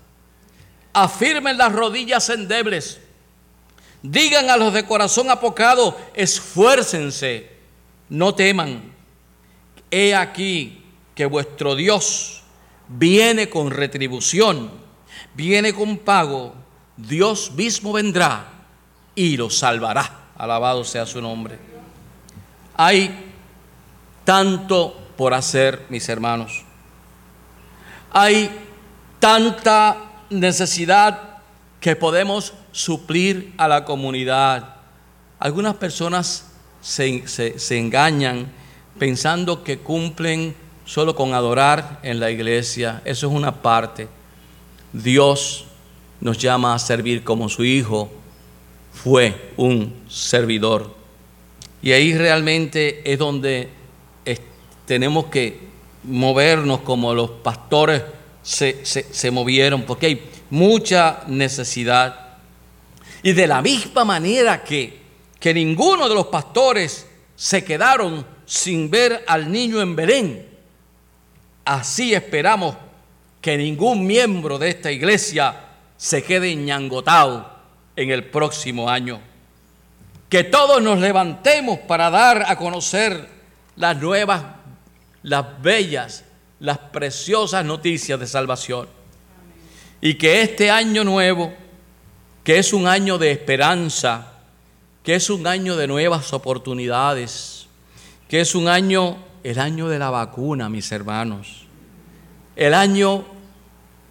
afirmen 0.95 1.59
las 1.59 1.73
rodillas 1.73 2.31
endebles, 2.31 3.01
digan 4.03 4.49
a 4.49 4.57
los 4.57 4.73
de 4.73 4.87
corazón 4.87 5.31
apocado, 5.31 5.95
esfuércense, 6.15 7.51
no 8.09 8.35
teman. 8.35 8.95
He 9.91 10.15
aquí 10.15 10.83
que 11.15 11.27
vuestro 11.27 11.77
Dios 11.77 12.43
viene 12.89 13.51
con 13.51 13.71
retribución, 13.71 14.71
viene 15.35 15.75
con 15.75 15.99
pago, 15.99 16.55
Dios 16.97 17.53
mismo 17.53 17.93
vendrá 17.93 18.47
y 19.15 19.37
los 19.37 19.59
salvará. 19.59 20.31
Alabado 20.35 20.83
sea 20.83 21.05
su 21.05 21.21
nombre. 21.21 21.59
Hay 22.75 23.33
tanto 24.25 24.99
por 25.19 25.35
hacer, 25.35 25.85
mis 25.91 26.09
hermanos. 26.09 26.65
Hay 28.17 28.49
tanta 29.19 29.97
necesidad 30.31 31.41
que 31.81 31.97
podemos 31.97 32.55
suplir 32.71 33.53
a 33.59 33.67
la 33.67 33.85
comunidad. 33.85 34.77
Algunas 35.41 35.75
personas 35.75 36.47
se, 36.81 37.25
engañan 37.77 38.53
pensando 39.01 39.65
que 39.65 39.79
cumplen 39.79 40.55
solo 40.85 41.17
con 41.17 41.35
adorar 41.35 41.99
en 42.05 42.21
la 42.21 42.31
iglesia. 42.31 43.03
Eso 43.05 43.27
es 43.27 43.33
una 43.33 43.63
parte. 43.63 44.07
Dios 44.93 45.65
nos 46.21 46.39
llama 46.39 46.73
a 46.73 46.79
servir 46.79 47.25
como 47.25 47.49
su 47.49 47.65
Hijo 47.65 48.13
fue 48.93 49.51
un 49.57 49.93
servidor. 50.09 50.95
Y 51.83 51.91
ahí 51.91 52.17
realmente 52.17 53.13
es 53.13 53.19
donde 53.19 53.71
tenemos 54.87 55.27
que 55.27 55.74
movernos 56.05 56.81
como 56.81 57.15
los 57.15 57.31
pastores 57.31 58.03
se, 58.43 58.85
se 58.85 59.31
movieron, 59.31 59.83
porque 59.83 60.07
hay 60.07 60.31
mucha 60.51 61.23
necesidad. 61.27 62.37
Y 63.23 63.33
de 63.33 63.47
la 63.47 63.63
misma 63.63 64.05
manera 64.05 64.63
que, 64.63 65.01
que 65.41 65.55
ninguno 65.55 66.09
de 66.09 66.15
los 66.15 66.27
pastores 66.27 67.07
se 67.37 67.65
quedaron 67.65 68.25
sin 68.47 68.91
ver 68.91 69.25
al 69.27 69.51
niño 69.51 69.81
en 69.81 69.97
Belén, 69.97 70.49
así 71.65 72.15
esperamos 72.15 72.77
que 73.41 73.57
ningún 73.57 74.07
miembro 74.07 74.59
de 74.59 74.71
esta 74.71 74.91
iglesia 74.91 75.55
se 75.97 76.23
quede 76.23 76.55
ñangotado 76.55 77.51
en 77.97 78.11
el 78.11 78.25
próximo 78.25 78.89
año. 78.89 79.21
Que 80.29 80.45
todos 80.45 80.83
nos 80.83 80.99
levantemos 80.99 81.79
para 81.81 82.11
dar 82.11 82.45
a 82.47 82.57
conocer 82.57 83.29
las 83.77 83.97
nuevas, 83.99 84.43
las 85.25 85.61
bellas, 85.63 86.25
las 86.61 86.79
preciosas 86.79 87.65
noticias 87.65 88.21
de 88.21 88.27
salvación. 88.27 88.87
Y 90.01 90.15
que 90.15 90.43
este 90.43 90.71
año 90.71 91.03
nuevo, 91.03 91.53
que 92.45 92.59
es 92.59 92.73
un 92.73 92.87
año 92.87 93.17
de 93.19 93.33
esperanza, 93.33 94.33
que 95.03 95.15
es 95.15 95.31
un 95.31 95.47
año 95.47 95.77
de 95.77 95.87
nuevas 95.87 96.33
oportunidades, 96.35 97.67
que 98.29 98.43
es 98.43 98.55
un 98.55 98.69
año, 98.69 99.17
el 99.43 99.59
año 99.59 99.89
de 99.89 99.99
la 99.99 100.11
vacuna, 100.11 100.69
mis 100.69 100.93
hermanos, 100.93 101.65
el 102.55 102.75
año 102.75 103.25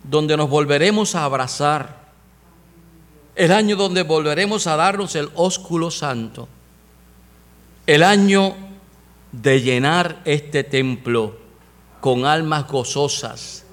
donde 0.03 0.35
nos 0.35 0.49
volveremos 0.49 1.13
a 1.13 1.25
abrazar, 1.25 2.03
el 3.35 3.51
año 3.51 3.75
donde 3.75 4.01
volveremos 4.01 4.65
a 4.65 4.75
darnos 4.75 5.15
el 5.15 5.29
ósculo 5.35 5.91
santo, 5.91 6.47
el 7.85 8.01
año 8.01 8.72
de 9.33 9.61
llenar 9.61 10.21
este 10.23 10.63
templo 10.63 11.37
con 11.99 12.25
almas 12.25 12.67
gozosas, 12.67 13.65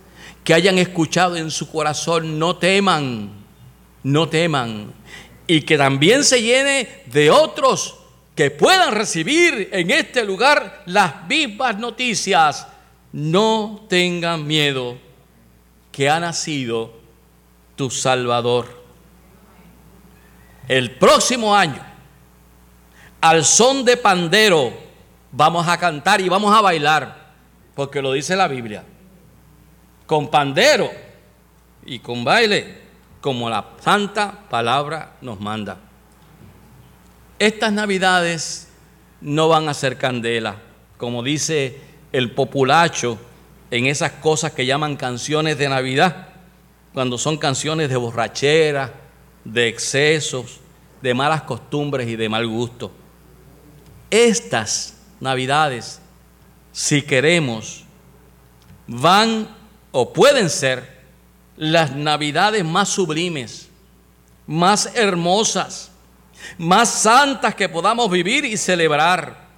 que 0.42 0.54
hayan 0.54 0.78
escuchado 0.78 1.36
en 1.36 1.52
su 1.52 1.70
corazón, 1.70 2.40
no 2.40 2.56
teman, 2.56 3.30
no 4.02 4.28
teman, 4.28 4.92
y 5.46 5.60
que 5.62 5.78
también 5.78 6.24
se 6.24 6.42
llene 6.42 7.04
de 7.06 7.30
otros 7.30 7.98
que 8.34 8.50
puedan 8.50 8.92
recibir 8.92 9.68
en 9.72 9.92
este 9.92 10.24
lugar 10.24 10.82
las 10.86 11.28
mismas 11.28 11.78
noticias. 11.78 12.66
No 13.12 13.86
tengan 13.88 14.46
miedo, 14.46 14.96
que 15.92 16.08
ha 16.08 16.18
nacido 16.18 16.92
tu 17.76 17.90
Salvador 17.90 18.80
el 20.70 20.92
próximo 20.92 21.54
año, 21.54 21.84
al 23.20 23.44
son 23.44 23.84
de 23.84 23.96
pandero, 23.96 24.72
vamos 25.32 25.66
a 25.68 25.78
cantar 25.78 26.20
y 26.20 26.28
vamos 26.28 26.54
a 26.56 26.60
bailar, 26.60 27.30
porque 27.74 28.02
lo 28.02 28.12
dice 28.12 28.36
la 28.36 28.48
Biblia, 28.48 28.84
con 30.06 30.28
pandero 30.28 30.90
y 31.84 31.98
con 32.00 32.24
baile, 32.24 32.80
como 33.20 33.48
la 33.48 33.64
santa 33.80 34.46
palabra 34.48 35.16
nos 35.20 35.40
manda. 35.40 35.78
Estas 37.38 37.72
navidades 37.72 38.68
no 39.20 39.48
van 39.48 39.68
a 39.68 39.74
ser 39.74 39.96
candela, 39.96 40.56
como 40.96 41.22
dice 41.22 41.80
el 42.12 42.32
populacho 42.32 43.18
en 43.70 43.86
esas 43.86 44.12
cosas 44.12 44.52
que 44.52 44.66
llaman 44.66 44.96
canciones 44.96 45.56
de 45.58 45.68
Navidad, 45.68 46.28
cuando 46.92 47.18
son 47.18 47.38
canciones 47.38 47.88
de 47.88 47.96
borrachera, 47.96 48.92
de 49.44 49.68
excesos, 49.68 50.60
de 51.00 51.14
malas 51.14 51.42
costumbres 51.42 52.08
y 52.08 52.16
de 52.16 52.28
mal 52.28 52.46
gusto. 52.46 52.90
Estas 54.10 54.99
navidades, 55.20 56.00
si 56.72 57.02
queremos, 57.02 57.84
van 58.86 59.48
o 59.92 60.12
pueden 60.12 60.50
ser 60.50 61.00
las 61.56 61.94
navidades 61.94 62.64
más 62.64 62.88
sublimes, 62.88 63.68
más 64.46 64.90
hermosas, 64.94 65.90
más 66.56 66.88
santas 66.88 67.54
que 67.54 67.68
podamos 67.68 68.10
vivir 68.10 68.44
y 68.44 68.56
celebrar. 68.56 69.48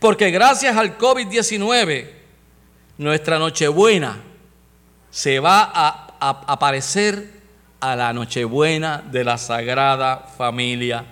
Porque 0.00 0.30
gracias 0.30 0.76
al 0.76 0.98
COVID-19, 0.98 2.10
nuestra 2.98 3.38
Nochebuena 3.38 4.20
se 5.14 5.38
va 5.38 5.70
a, 5.72 6.00
aparecer 6.20 7.40
a 7.78 7.94
la 7.94 8.12
Nochebuena 8.12 9.04
de 9.10 9.22
la 9.22 9.38
Sagrada 9.38 10.18
Familia. 10.36 11.04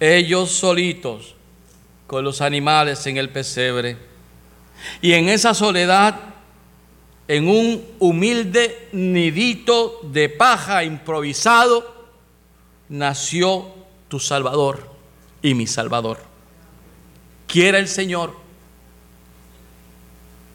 Ellos 0.00 0.50
solitos, 0.50 1.35
con 2.06 2.24
los 2.24 2.40
animales 2.40 3.06
en 3.06 3.16
el 3.16 3.30
pesebre. 3.30 3.96
Y 5.00 5.12
en 5.12 5.28
esa 5.28 5.54
soledad, 5.54 6.18
en 7.28 7.48
un 7.48 7.84
humilde 7.98 8.88
nidito 8.92 10.00
de 10.02 10.28
paja 10.28 10.84
improvisado, 10.84 11.94
nació 12.88 13.66
tu 14.08 14.20
Salvador 14.20 14.90
y 15.42 15.54
mi 15.54 15.66
Salvador. 15.66 16.18
Quiere 17.46 17.78
el 17.78 17.88
Señor, 17.88 18.34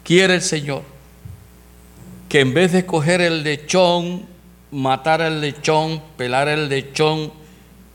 quiere 0.04 0.34
el 0.34 0.42
Señor 0.42 0.82
que 2.28 2.40
en 2.40 2.54
vez 2.54 2.72
de 2.72 2.86
coger 2.86 3.20
el 3.20 3.42
lechón 3.42 4.32
matar 4.72 5.20
el 5.20 5.40
lechón, 5.40 6.02
pelar 6.16 6.48
el 6.48 6.68
lechón, 6.68 7.30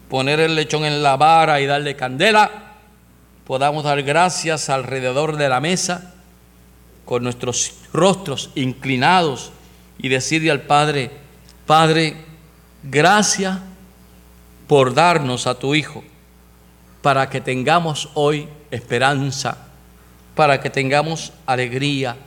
poner 0.09 0.39
el 0.39 0.55
lechón 0.55 0.85
en 0.85 1.03
la 1.03 1.17
vara 1.17 1.59
y 1.59 1.65
darle 1.65 1.95
candela, 1.95 2.66
podamos 3.47 3.85
dar 3.85 4.03
gracias 4.03 4.69
alrededor 4.69 5.37
de 5.37 5.47
la 5.47 5.61
mesa 5.61 6.13
con 7.05 7.23
nuestros 7.23 7.75
rostros 7.93 8.49
inclinados 8.55 9.53
y 9.97 10.09
decirle 10.09 10.51
al 10.51 10.63
Padre, 10.63 11.11
Padre, 11.65 12.17
gracias 12.83 13.57
por 14.67 14.93
darnos 14.93 15.47
a 15.47 15.57
tu 15.57 15.73
Hijo, 15.75 16.03
para 17.01 17.29
que 17.29 17.39
tengamos 17.39 18.09
hoy 18.15 18.49
esperanza, 18.69 19.69
para 20.35 20.59
que 20.59 20.69
tengamos 20.69 21.31
alegría, 21.45 22.17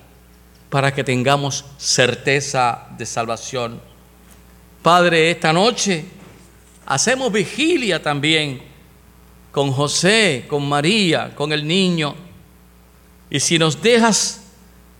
para 0.70 0.94
que 0.94 1.04
tengamos 1.04 1.66
certeza 1.76 2.86
de 2.96 3.04
salvación. 3.04 3.78
Padre, 4.80 5.30
esta 5.30 5.52
noche 5.52 6.06
hacemos 6.86 7.30
vigilia 7.30 8.02
también 8.02 8.69
con 9.50 9.72
José, 9.72 10.46
con 10.48 10.68
María, 10.68 11.34
con 11.34 11.52
el 11.52 11.66
niño. 11.66 12.14
Y 13.28 13.40
si 13.40 13.58
nos 13.58 13.80
dejas, 13.80 14.42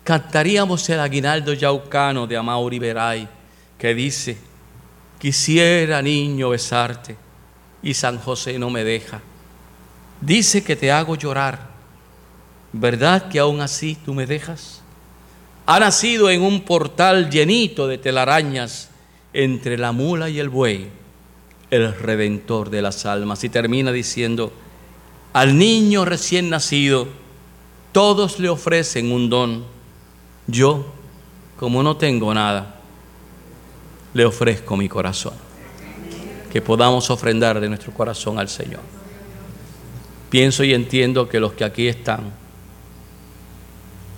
cantaríamos 0.05 0.89
el 0.89 1.01
aguinaldo 1.01 1.53
yaucano 1.53 2.27
de 2.27 2.37
Amauri 2.37 2.79
Veray, 2.79 3.29
que 3.79 3.95
dice, 3.95 4.39
quisiera 5.19 6.03
niño 6.03 6.51
besarte 6.51 7.17
y 7.83 7.95
San 7.95 8.19
José 8.19 8.59
no 8.59 8.71
me 8.71 8.85
deja. 8.85 9.21
Dice 10.21 10.63
que 10.63 10.77
te 10.77 10.93
hago 10.93 11.17
llorar. 11.17 11.71
¿Verdad 12.73 13.29
que 13.29 13.39
aún 13.39 13.61
así 13.61 13.97
tú 14.05 14.15
me 14.15 14.27
dejas? 14.27 14.83
Ha 15.67 15.81
nacido 15.81 16.31
en 16.31 16.43
un 16.43 16.63
portal 16.63 17.31
llenito 17.31 17.87
de 17.87 17.99
telarañas 17.99 18.91
entre 19.33 19.79
la 19.79 19.93
mula 19.93 20.29
y 20.29 20.39
el 20.39 20.49
buey, 20.49 20.89
el 21.71 21.95
redentor 21.95 22.71
de 22.71 22.83
las 22.83 23.07
almas. 23.07 23.45
Y 23.45 23.49
termina 23.49 23.93
diciendo, 23.93 24.53
al 25.33 25.57
niño 25.57 26.05
recién 26.05 26.51
nacido, 26.51 27.09
todos 27.93 28.39
le 28.39 28.49
ofrecen 28.49 29.13
un 29.13 29.31
don. 29.31 29.65
Yo, 30.47 30.87
como 31.59 31.83
no 31.83 31.97
tengo 31.97 32.33
nada, 32.35 32.81
le 34.15 34.25
ofrezco 34.25 34.77
mi 34.77 34.89
corazón. 34.89 35.35
Que 36.53 36.61
podamos 36.61 37.11
ofrendar 37.11 37.61
de 37.61 37.69
nuestro 37.69 37.93
corazón 37.93 38.39
al 38.39 38.49
Señor. 38.49 38.81
Pienso 40.31 40.65
y 40.65 40.75
entiendo 40.75 41.29
que 41.29 41.41
los 41.41 41.53
que 41.53 41.65
aquí 41.65 41.89
están, 41.89 42.33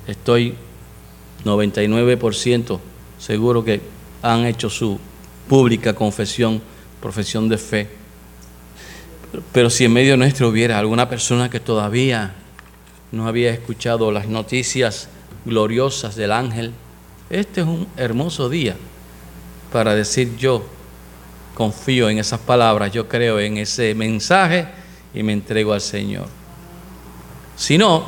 estoy 0.06 0.54
99% 1.44 2.78
seguro 3.18 3.64
que 3.64 3.80
han 4.20 4.46
hecho 4.46 4.68
su 4.68 4.98
pública 5.48 5.94
confesión, 5.94 6.60
profesión 7.02 7.48
de 7.48 7.58
fe. 7.58 7.88
Pero 9.52 9.68
si 9.68 9.84
en 9.84 9.92
medio 9.92 10.16
nuestro 10.16 10.48
hubiera 10.48 10.78
alguna 10.78 11.08
persona 11.08 11.50
que 11.50 11.60
todavía 11.60 12.34
no 13.10 13.26
había 13.26 13.50
escuchado 13.50 14.10
las 14.12 14.28
noticias 14.28 15.08
gloriosas 15.44 16.16
del 16.16 16.32
ángel, 16.32 16.72
este 17.28 17.62
es 17.62 17.66
un 17.66 17.88
hermoso 17.96 18.48
día 18.48 18.76
para 19.72 19.94
decir 19.94 20.36
yo 20.36 20.64
confío 21.54 22.08
en 22.08 22.18
esas 22.18 22.40
palabras, 22.40 22.92
yo 22.92 23.08
creo 23.08 23.40
en 23.40 23.58
ese 23.58 23.94
mensaje 23.94 24.66
y 25.14 25.22
me 25.22 25.32
entrego 25.32 25.72
al 25.72 25.80
Señor. 25.80 26.26
Si 27.56 27.76
no, 27.76 28.04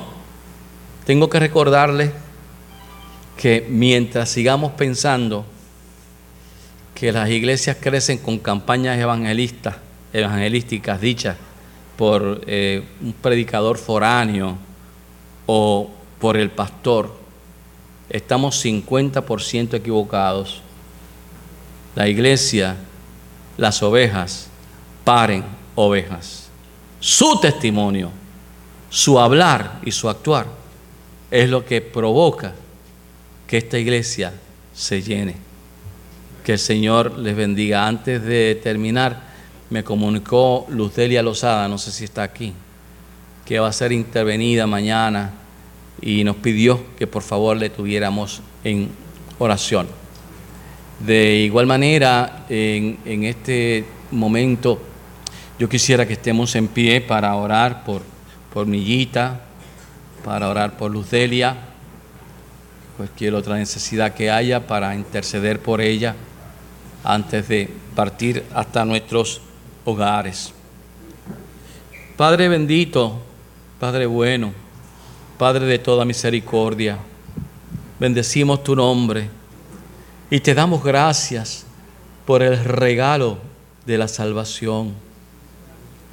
tengo 1.05 1.29
que 1.29 1.41
recordarles 1.41 2.11
que 3.37 3.67
mientras 3.69 4.29
sigamos 4.31 4.73
pensando 4.73 5.45
que 7.05 7.13
las 7.13 7.29
iglesias 7.29 7.77
crecen 7.79 8.17
con 8.17 8.39
campañas 8.39 8.99
evangelistas, 8.99 9.77
evangelísticas 10.11 10.99
dichas 11.03 11.37
por 11.99 12.41
eh, 12.47 12.83
un 13.03 13.13
predicador 13.13 13.77
foráneo 13.77 14.57
o 15.45 15.91
por 16.19 16.39
el 16.39 16.51
pastor, 16.51 17.15
estamos 18.09 18.65
50% 18.65 19.75
equivocados. 19.75 20.63
La 21.95 22.09
iglesia, 22.09 22.75
las 23.59 23.83
ovejas, 23.83 24.49
paren 25.05 25.45
ovejas. 25.75 26.49
Su 27.01 27.39
testimonio, 27.39 28.13
su 28.89 29.21
hablar 29.21 29.79
y 29.85 29.93
su 29.93 30.09
actuar 30.09 30.47
es 31.31 31.51
lo 31.51 31.67
que 31.67 31.83
provoca 31.83 32.55
que 33.47 33.59
esta 33.59 33.79
iglesia 33.79 34.33
se 34.73 35.03
llene. 35.03 35.45
Que 36.45 36.53
el 36.53 36.59
Señor 36.59 37.19
les 37.19 37.35
bendiga. 37.35 37.89
Antes 37.89 38.23
de 38.23 38.61
terminar, 38.63 39.19
me 39.71 39.83
comunicó 39.83 40.67
Luzdelia 40.69 41.23
Lozada, 41.23 41.69
no 41.69 41.79
sé 41.79 41.91
si 41.91 42.05
está 42.05 42.23
aquí, 42.23 42.53
que 43.47 43.59
va 43.59 43.69
a 43.69 43.73
ser 43.73 43.93
intervenida 43.93 44.67
mañana 44.67 45.33
y 46.03 46.23
nos 46.23 46.37
pidió 46.37 46.85
que 46.99 47.07
por 47.07 47.23
favor 47.23 47.57
le 47.57 47.71
tuviéramos 47.71 48.43
en 48.63 48.91
oración. 49.39 49.89
De 51.01 51.37
igual 51.37 51.67
manera, 51.67 52.45
en, 52.51 52.99
en 53.07 53.25
este 53.25 53.87
momento, 54.11 54.79
yo 55.59 55.67
quisiera 55.67 56.07
que 56.07 56.13
estemos 56.13 56.55
en 56.57 56.69
pie 56.69 57.01
para 57.01 57.35
orar 57.37 57.85
por, 57.85 58.03
por 58.53 58.67
Millita, 58.67 59.41
para 60.23 60.51
orar 60.51 60.77
por 60.77 60.91
Luzdelia, 60.91 61.57
cualquier 62.99 63.35
otra 63.35 63.57
necesidad 63.57 64.13
que 64.13 64.31
haya 64.31 64.67
para 64.67 64.95
interceder 64.95 65.59
por 65.59 65.81
ella 65.81 66.15
antes 67.05 67.47
de 67.49 67.69
partir 67.95 68.45
hasta 68.55 68.85
nuestros 68.85 69.41
hogares. 69.85 70.53
Padre 72.17 72.49
bendito, 72.49 73.21
Padre 73.79 74.07
bueno, 74.07 74.53
Padre 75.39 75.67
de 75.67 75.79
toda 75.79 76.05
misericordia, 76.05 76.99
bendecimos 78.01 78.63
tu 78.65 78.75
nombre 78.75 79.29
y 80.31 80.41
te 80.41 80.55
damos 80.55 80.83
gracias 80.83 81.67
por 82.25 82.43
el 82.43 82.65
regalo 82.65 83.39
de 83.85 83.99
la 83.99 84.09
salvación. 84.09 84.95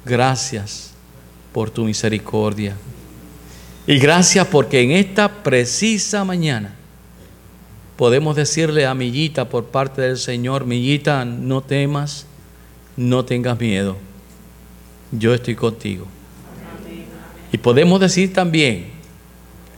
Gracias 0.04 0.92
por 1.52 1.70
tu 1.70 1.84
misericordia. 1.84 2.76
Y 3.86 3.98
gracias 3.98 4.46
porque 4.48 4.80
en 4.82 4.92
esta 4.92 5.42
precisa 5.42 6.24
mañana 6.24 6.74
podemos 8.02 8.34
decirle 8.34 8.84
a 8.84 8.94
Millita 8.94 9.48
por 9.48 9.66
parte 9.66 10.02
del 10.02 10.18
Señor, 10.18 10.64
Millita, 10.64 11.24
no 11.24 11.60
temas, 11.60 12.26
no 12.96 13.24
tengas 13.24 13.60
miedo, 13.60 13.96
yo 15.12 15.32
estoy 15.32 15.54
contigo. 15.54 16.08
Y 17.52 17.58
podemos 17.58 18.00
decir 18.00 18.32
también, 18.32 18.88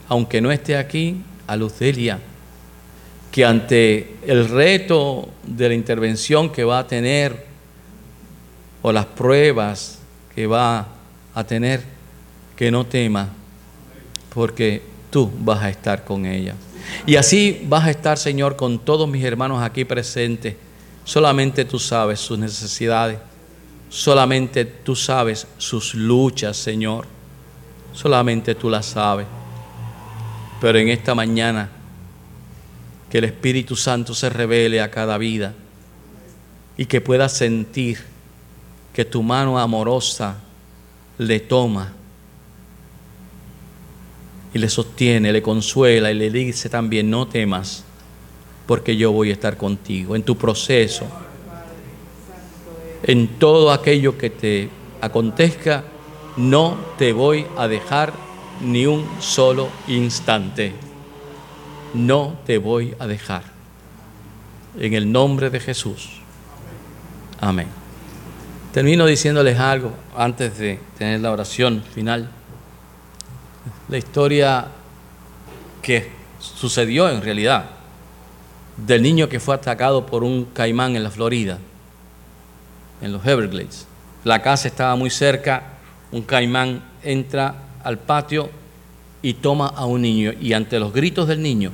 aunque 0.09 0.41
no 0.41 0.51
esté 0.51 0.79
aquí, 0.79 1.21
a 1.47 1.55
Lucelia, 1.55 2.19
que 3.31 3.45
ante 3.45 4.17
el 4.27 4.49
reto 4.49 5.29
de 5.47 5.69
la 5.69 5.75
intervención 5.75 6.51
que 6.51 6.65
va 6.65 6.79
a 6.79 6.87
tener 6.87 7.45
o 8.81 8.91
las 8.91 9.05
pruebas 9.05 9.99
que 10.35 10.47
va 10.47 10.89
a 11.35 11.45
tener, 11.45 11.83
que 12.57 12.71
no 12.71 12.87
tema, 12.87 13.29
porque 14.35 14.81
tú 15.11 15.31
vas 15.41 15.63
a 15.63 15.69
estar 15.69 16.05
con 16.05 16.25
ella. 16.25 16.55
Y 17.07 17.17
así 17.17 17.65
vas 17.69 17.85
a 17.85 17.91
estar, 17.91 18.19
Señor, 18.19 18.57
con 18.57 18.79
todos 18.79 19.09
mis 19.09 19.25
hermanos 19.25 19.63
aquí 19.63 19.85
presentes. 19.85 20.57
Solamente 21.05 21.65
tú 21.65 21.79
sabes 21.79 22.21
sus 22.21 22.39
necesidades. 22.39 23.19
Solamente 23.89 24.65
tú 24.65 24.97
sabes 24.97 25.47
sus 25.59 25.95
luchas, 25.95 26.57
Señor. 26.57 27.07
Solamente 27.93 28.55
tú 28.55 28.71
las 28.71 28.87
sabes. 28.87 29.27
Pero 30.61 30.79
en 30.79 30.89
esta 30.89 31.15
mañana, 31.15 31.71
que 33.11 33.19
el 33.19 33.25
Espíritu 33.25 33.77
Santo 33.77 34.15
se 34.15 34.29
revele 34.31 34.81
a 34.81 34.91
cada 34.91 35.19
vida 35.19 35.55
y 36.77 36.87
que 36.87 37.01
pueda 37.01 37.29
sentir 37.29 37.99
que 38.93 39.05
tu 39.05 39.23
mano 39.23 39.59
amorosa 39.59 40.37
le 41.19 41.41
toma 41.41 41.93
y 44.55 44.59
le 44.59 44.69
sostiene, 44.69 45.33
le 45.33 45.43
consuela 45.43 46.11
y 46.13 46.15
le 46.15 46.31
dice 46.31 46.69
también, 46.69 47.11
no 47.11 47.27
temas, 47.27 47.85
porque 48.67 48.97
yo 48.97 49.11
voy 49.11 49.31
a 49.31 49.33
estar 49.33 49.57
contigo 49.57 50.15
en 50.15 50.23
tu 50.23 50.37
proceso, 50.37 51.07
en 53.03 53.27
todo 53.39 53.73
aquello 53.73 54.17
que 54.17 54.31
te 54.31 54.71
acontezca, 55.01 55.85
no 56.37 56.77
te 56.97 57.13
voy 57.13 57.47
a 57.59 57.69
dejar 57.69 58.15
ni 58.63 58.87
un 58.87 59.05
solo 59.21 59.69
instante. 59.89 60.73
No 61.93 62.39
te 62.47 62.59
voy 62.59 62.95
a 62.99 63.07
dejar. 63.07 63.43
En 64.79 64.95
el 64.95 65.11
nombre 65.11 65.51
de 65.51 65.61
Jesús. 65.61 66.21
Amén. 67.41 67.69
Termino 68.73 69.07
diciéndoles 69.07 69.59
algo 69.59 69.93
antes 70.17 70.59
de 70.59 70.81
tener 70.99 71.21
la 71.21 71.31
oración 71.31 71.83
final 71.95 72.31
la 73.89 73.99
historia 73.99 74.67
que 75.83 76.11
sucedió 76.39 77.09
en 77.09 77.23
realidad 77.23 77.71
del 78.77 79.03
niño 79.03 79.29
que 79.29 79.41
fue 79.41 79.55
atacado 79.55 80.07
por 80.07 80.25
un 80.25 80.47
caimán 80.47 80.97
en 80.97 81.05
la 81.05 81.11
Florida, 81.11 81.59
en 83.01 83.13
los 83.13 83.25
Everglades. 83.27 83.87
La 84.25 84.43
casa 84.43 84.69
estaba 84.69 84.97
muy 84.97 85.11
cerca, 85.11 85.63
un 86.11 86.23
caimán 86.23 86.83
entra 87.03 87.55
al 87.83 87.99
patio 87.99 88.51
y 89.23 89.35
toma 89.35 89.69
a 89.69 89.87
un 89.87 90.03
niño 90.03 90.33
y 90.41 90.53
ante 90.55 90.79
los 90.79 90.93
gritos 90.93 91.29
del 91.29 91.43
niño, 91.43 91.73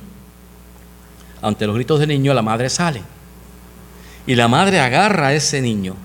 ante 1.41 1.65
los 1.65 1.75
gritos 1.75 1.99
del 1.99 2.09
niño 2.09 2.33
la 2.33 2.41
madre 2.41 2.69
sale 2.69 3.01
y 4.27 4.35
la 4.35 4.47
madre 4.47 4.79
agarra 4.79 5.27
a 5.27 5.33
ese 5.33 5.61
niño 5.61 5.95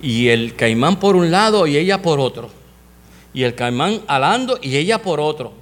y 0.00 0.28
el 0.28 0.56
caimán 0.56 0.98
por 0.98 1.16
un 1.16 1.30
lado 1.30 1.66
y 1.66 1.76
ella 1.76 2.00
por 2.00 2.20
otro 2.20 2.50
y 3.34 3.42
el 3.42 3.56
caimán 3.56 4.00
alando 4.06 4.58
y 4.62 4.76
ella 4.76 5.02
por 5.02 5.20
otro. 5.20 5.52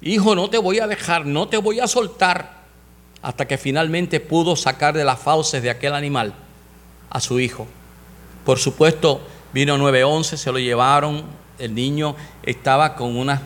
Hijo, 0.00 0.36
no 0.36 0.48
te 0.48 0.56
voy 0.56 0.78
a 0.78 0.86
dejar, 0.86 1.26
no 1.26 1.48
te 1.48 1.56
voy 1.56 1.80
a 1.80 1.88
soltar. 1.88 2.56
Hasta 3.20 3.48
que 3.48 3.58
finalmente 3.58 4.20
pudo 4.20 4.54
sacar 4.54 4.94
de 4.94 5.04
las 5.04 5.18
fauces 5.18 5.60
de 5.60 5.70
aquel 5.70 5.94
animal 5.94 6.32
a 7.10 7.20
su 7.20 7.40
hijo. 7.40 7.66
Por 8.44 8.58
supuesto, 8.58 9.20
vino 9.52 9.76
911, 9.76 10.36
se 10.36 10.52
lo 10.52 10.60
llevaron. 10.60 11.24
El 11.58 11.74
niño 11.74 12.14
estaba 12.44 12.94
con 12.94 13.16
unas 13.16 13.40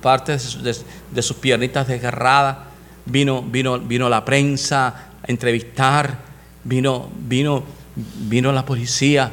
partes 0.00 0.58
de, 0.62 1.22
sus 1.22 1.36
piernitas 1.36 1.86
desgarradas. 1.86 2.56
Vino, 3.04 3.42
vino, 3.42 3.78
vino 3.78 4.08
la 4.08 4.24
prensa 4.24 4.86
a 5.22 5.26
entrevistar. 5.26 6.26
Vino, 6.64 7.10
vino, 7.14 7.62
vino 7.94 8.50
la 8.50 8.64
policía 8.64 9.32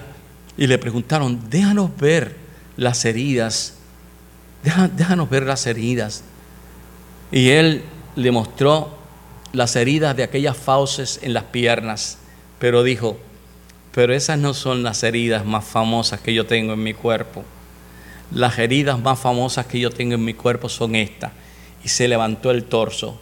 y 0.57 0.67
le 0.67 0.77
preguntaron, 0.77 1.49
déjanos 1.49 1.95
ver 1.97 2.44
las 2.77 3.05
heridas. 3.05 3.75
déjanos 4.95 5.29
ver 5.29 5.43
las 5.43 5.65
heridas. 5.67 6.23
Y 7.31 7.49
él 7.49 7.83
le 8.15 8.31
mostró 8.31 8.97
las 9.53 9.75
heridas 9.75 10.15
de 10.15 10.23
aquellas 10.23 10.57
fauces 10.57 11.19
en 11.21 11.33
las 11.33 11.45
piernas, 11.45 12.17
pero 12.59 12.83
dijo, 12.83 13.17
pero 13.91 14.13
esas 14.13 14.37
no 14.37 14.53
son 14.53 14.83
las 14.83 15.03
heridas 15.03 15.45
más 15.45 15.63
famosas 15.63 16.19
que 16.19 16.33
yo 16.33 16.45
tengo 16.45 16.73
en 16.73 16.83
mi 16.83 16.93
cuerpo. 16.93 17.43
las 18.31 18.57
heridas 18.57 18.99
más 18.99 19.19
famosas 19.19 19.67
que 19.67 19.79
yo 19.79 19.91
tengo 19.91 20.15
en 20.15 20.25
mi 20.25 20.33
cuerpo 20.33 20.67
son 20.67 20.95
estas. 20.95 21.31
Y 21.83 21.89
se 21.89 22.07
levantó 22.07 22.51
el 22.51 22.65
torso. 22.65 23.19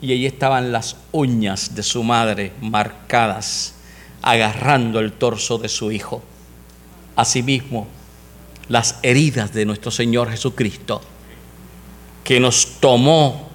Y 0.00 0.12
allí 0.12 0.26
estaban 0.26 0.72
las 0.72 0.96
uñas 1.12 1.74
de 1.74 1.82
su 1.82 2.02
madre 2.02 2.52
marcadas, 2.60 3.74
agarrando 4.22 4.98
el 4.98 5.12
torso 5.12 5.58
de 5.58 5.68
su 5.68 5.92
hijo. 5.92 6.22
Asimismo, 7.16 7.86
las 8.70 9.00
heridas 9.02 9.52
de 9.52 9.66
nuestro 9.66 9.90
Señor 9.90 10.30
Jesucristo, 10.30 11.02
que 12.22 12.38
nos 12.38 12.78
tomó 12.78 13.50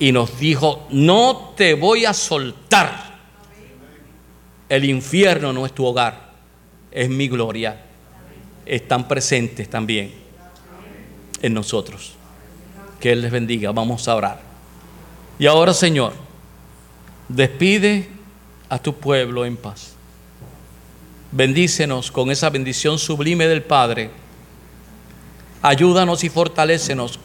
y 0.00 0.10
nos 0.10 0.38
dijo, 0.40 0.88
no 0.90 1.54
te 1.56 1.74
voy 1.74 2.04
a 2.04 2.12
soltar. 2.12 3.18
El 4.68 4.84
infierno 4.84 5.52
no 5.52 5.64
es 5.64 5.72
tu 5.72 5.86
hogar, 5.86 6.32
es 6.90 7.08
mi 7.08 7.28
gloria. 7.28 7.84
Están 8.66 9.06
presentes 9.06 9.70
también 9.70 10.12
en 11.40 11.54
nosotros. 11.54 12.14
Que 12.98 13.12
Él 13.12 13.22
les 13.22 13.30
bendiga. 13.30 13.70
Vamos 13.70 14.08
a 14.08 14.16
orar. 14.16 14.40
Y 15.38 15.46
ahora, 15.46 15.72
Señor, 15.72 16.12
despide 17.28 18.08
a 18.68 18.80
tu 18.80 18.92
pueblo 18.92 19.44
en 19.44 19.56
paz. 19.56 19.95
Bendícenos 21.32 22.12
con 22.12 22.30
esa 22.30 22.50
bendición 22.50 22.98
sublime 22.98 23.48
del 23.48 23.62
Padre. 23.62 24.10
Ayúdanos 25.60 26.22
y 26.22 26.28
fortalécenos 26.28 27.18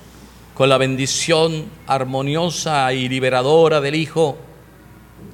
con 0.55 0.69
la 0.69 0.77
bendición 0.77 1.65
armoniosa 1.85 2.91
y 2.93 3.07
liberadora 3.07 3.79
del 3.79 3.95
Hijo. 3.95 4.37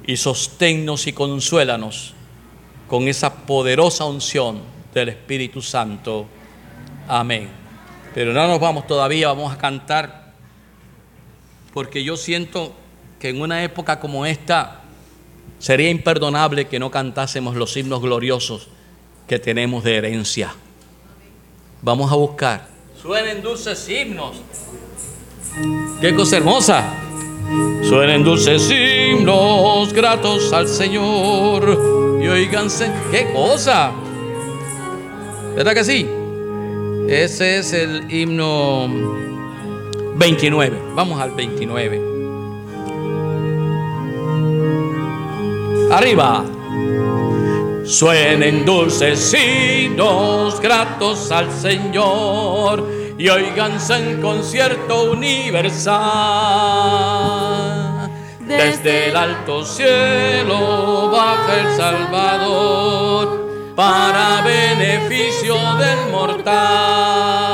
Y 0.06 0.16
sosténnos 0.16 1.06
y 1.06 1.12
consuélanos 1.12 2.14
con 2.88 3.08
esa 3.08 3.34
poderosa 3.34 4.04
unción 4.04 4.60
del 4.92 5.10
Espíritu 5.10 5.62
Santo. 5.62 6.26
Amén. 7.08 7.48
Pero 8.14 8.32
no 8.32 8.46
nos 8.48 8.60
vamos 8.60 8.86
todavía, 8.86 9.28
vamos 9.28 9.52
a 9.52 9.58
cantar, 9.58 10.32
porque 11.72 12.02
yo 12.02 12.16
siento 12.16 12.74
que 13.18 13.30
en 13.30 13.40
una 13.40 13.62
época 13.62 14.00
como 14.00 14.26
esta 14.26 14.82
sería 15.58 15.90
imperdonable 15.90 16.66
que 16.66 16.78
no 16.78 16.90
cantásemos 16.90 17.56
los 17.56 17.76
himnos 17.76 18.00
gloriosos 18.00 18.68
que 19.26 19.38
tenemos 19.38 19.84
de 19.84 19.96
herencia. 19.96 20.54
Vamos 21.82 22.10
a 22.10 22.16
buscar. 22.16 22.68
Suenen 23.00 23.42
dulces 23.42 23.88
himnos. 23.88 24.36
Qué 26.00 26.14
cosa 26.14 26.36
hermosa. 26.38 26.94
Suenen 27.82 28.24
dulces 28.24 28.70
himnos 28.70 29.92
gratos 29.92 30.52
al 30.52 30.68
Señor. 30.68 32.18
Y 32.22 32.26
oíganse, 32.26 32.90
qué 33.10 33.32
cosa. 33.32 33.92
¿Verdad 35.54 35.74
que 35.74 35.84
sí? 35.84 36.08
Ese 37.08 37.58
es 37.58 37.72
el 37.72 38.12
himno 38.12 38.88
29. 40.16 40.78
Vamos 40.94 41.20
al 41.20 41.30
29. 41.30 42.17
Arriba. 45.90 46.44
Suenen 47.84 48.66
dulces 48.66 49.34
gratos 50.60 51.32
al 51.32 51.50
Señor 51.50 52.86
y 53.16 53.28
oíganse 53.30 53.96
en 53.96 54.20
concierto 54.20 55.12
universal. 55.12 55.98
Desde 58.40 59.08
el 59.08 59.16
alto 59.16 59.64
cielo 59.64 61.10
baja 61.10 61.60
el 61.60 61.76
Salvador 61.76 63.74
para 63.74 64.42
beneficio 64.42 65.54
del 65.76 66.10
mortal. 66.12 67.47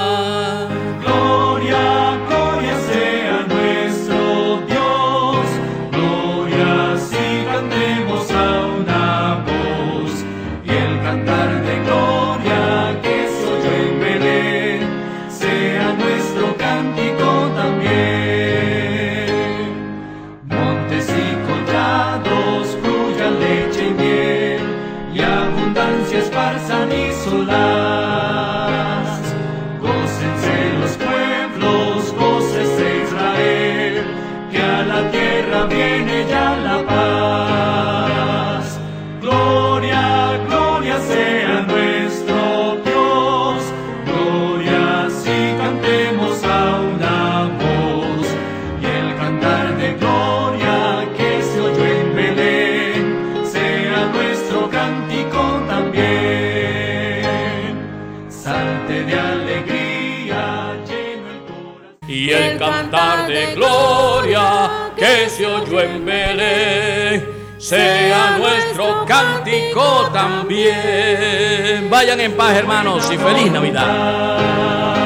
Se 65.37 65.47
oyó 65.47 65.81
en 65.81 66.05
Belén 66.05 67.45
sea 67.59 68.37
nuestro 68.39 69.07
cántico 69.07 70.11
también. 70.13 71.89
Vayan 71.89 72.21
en 72.21 72.37
paz, 72.37 72.57
hermanos, 72.57 73.11
y 73.11 73.17
feliz 73.17 73.51
Navidad. 73.51 75.04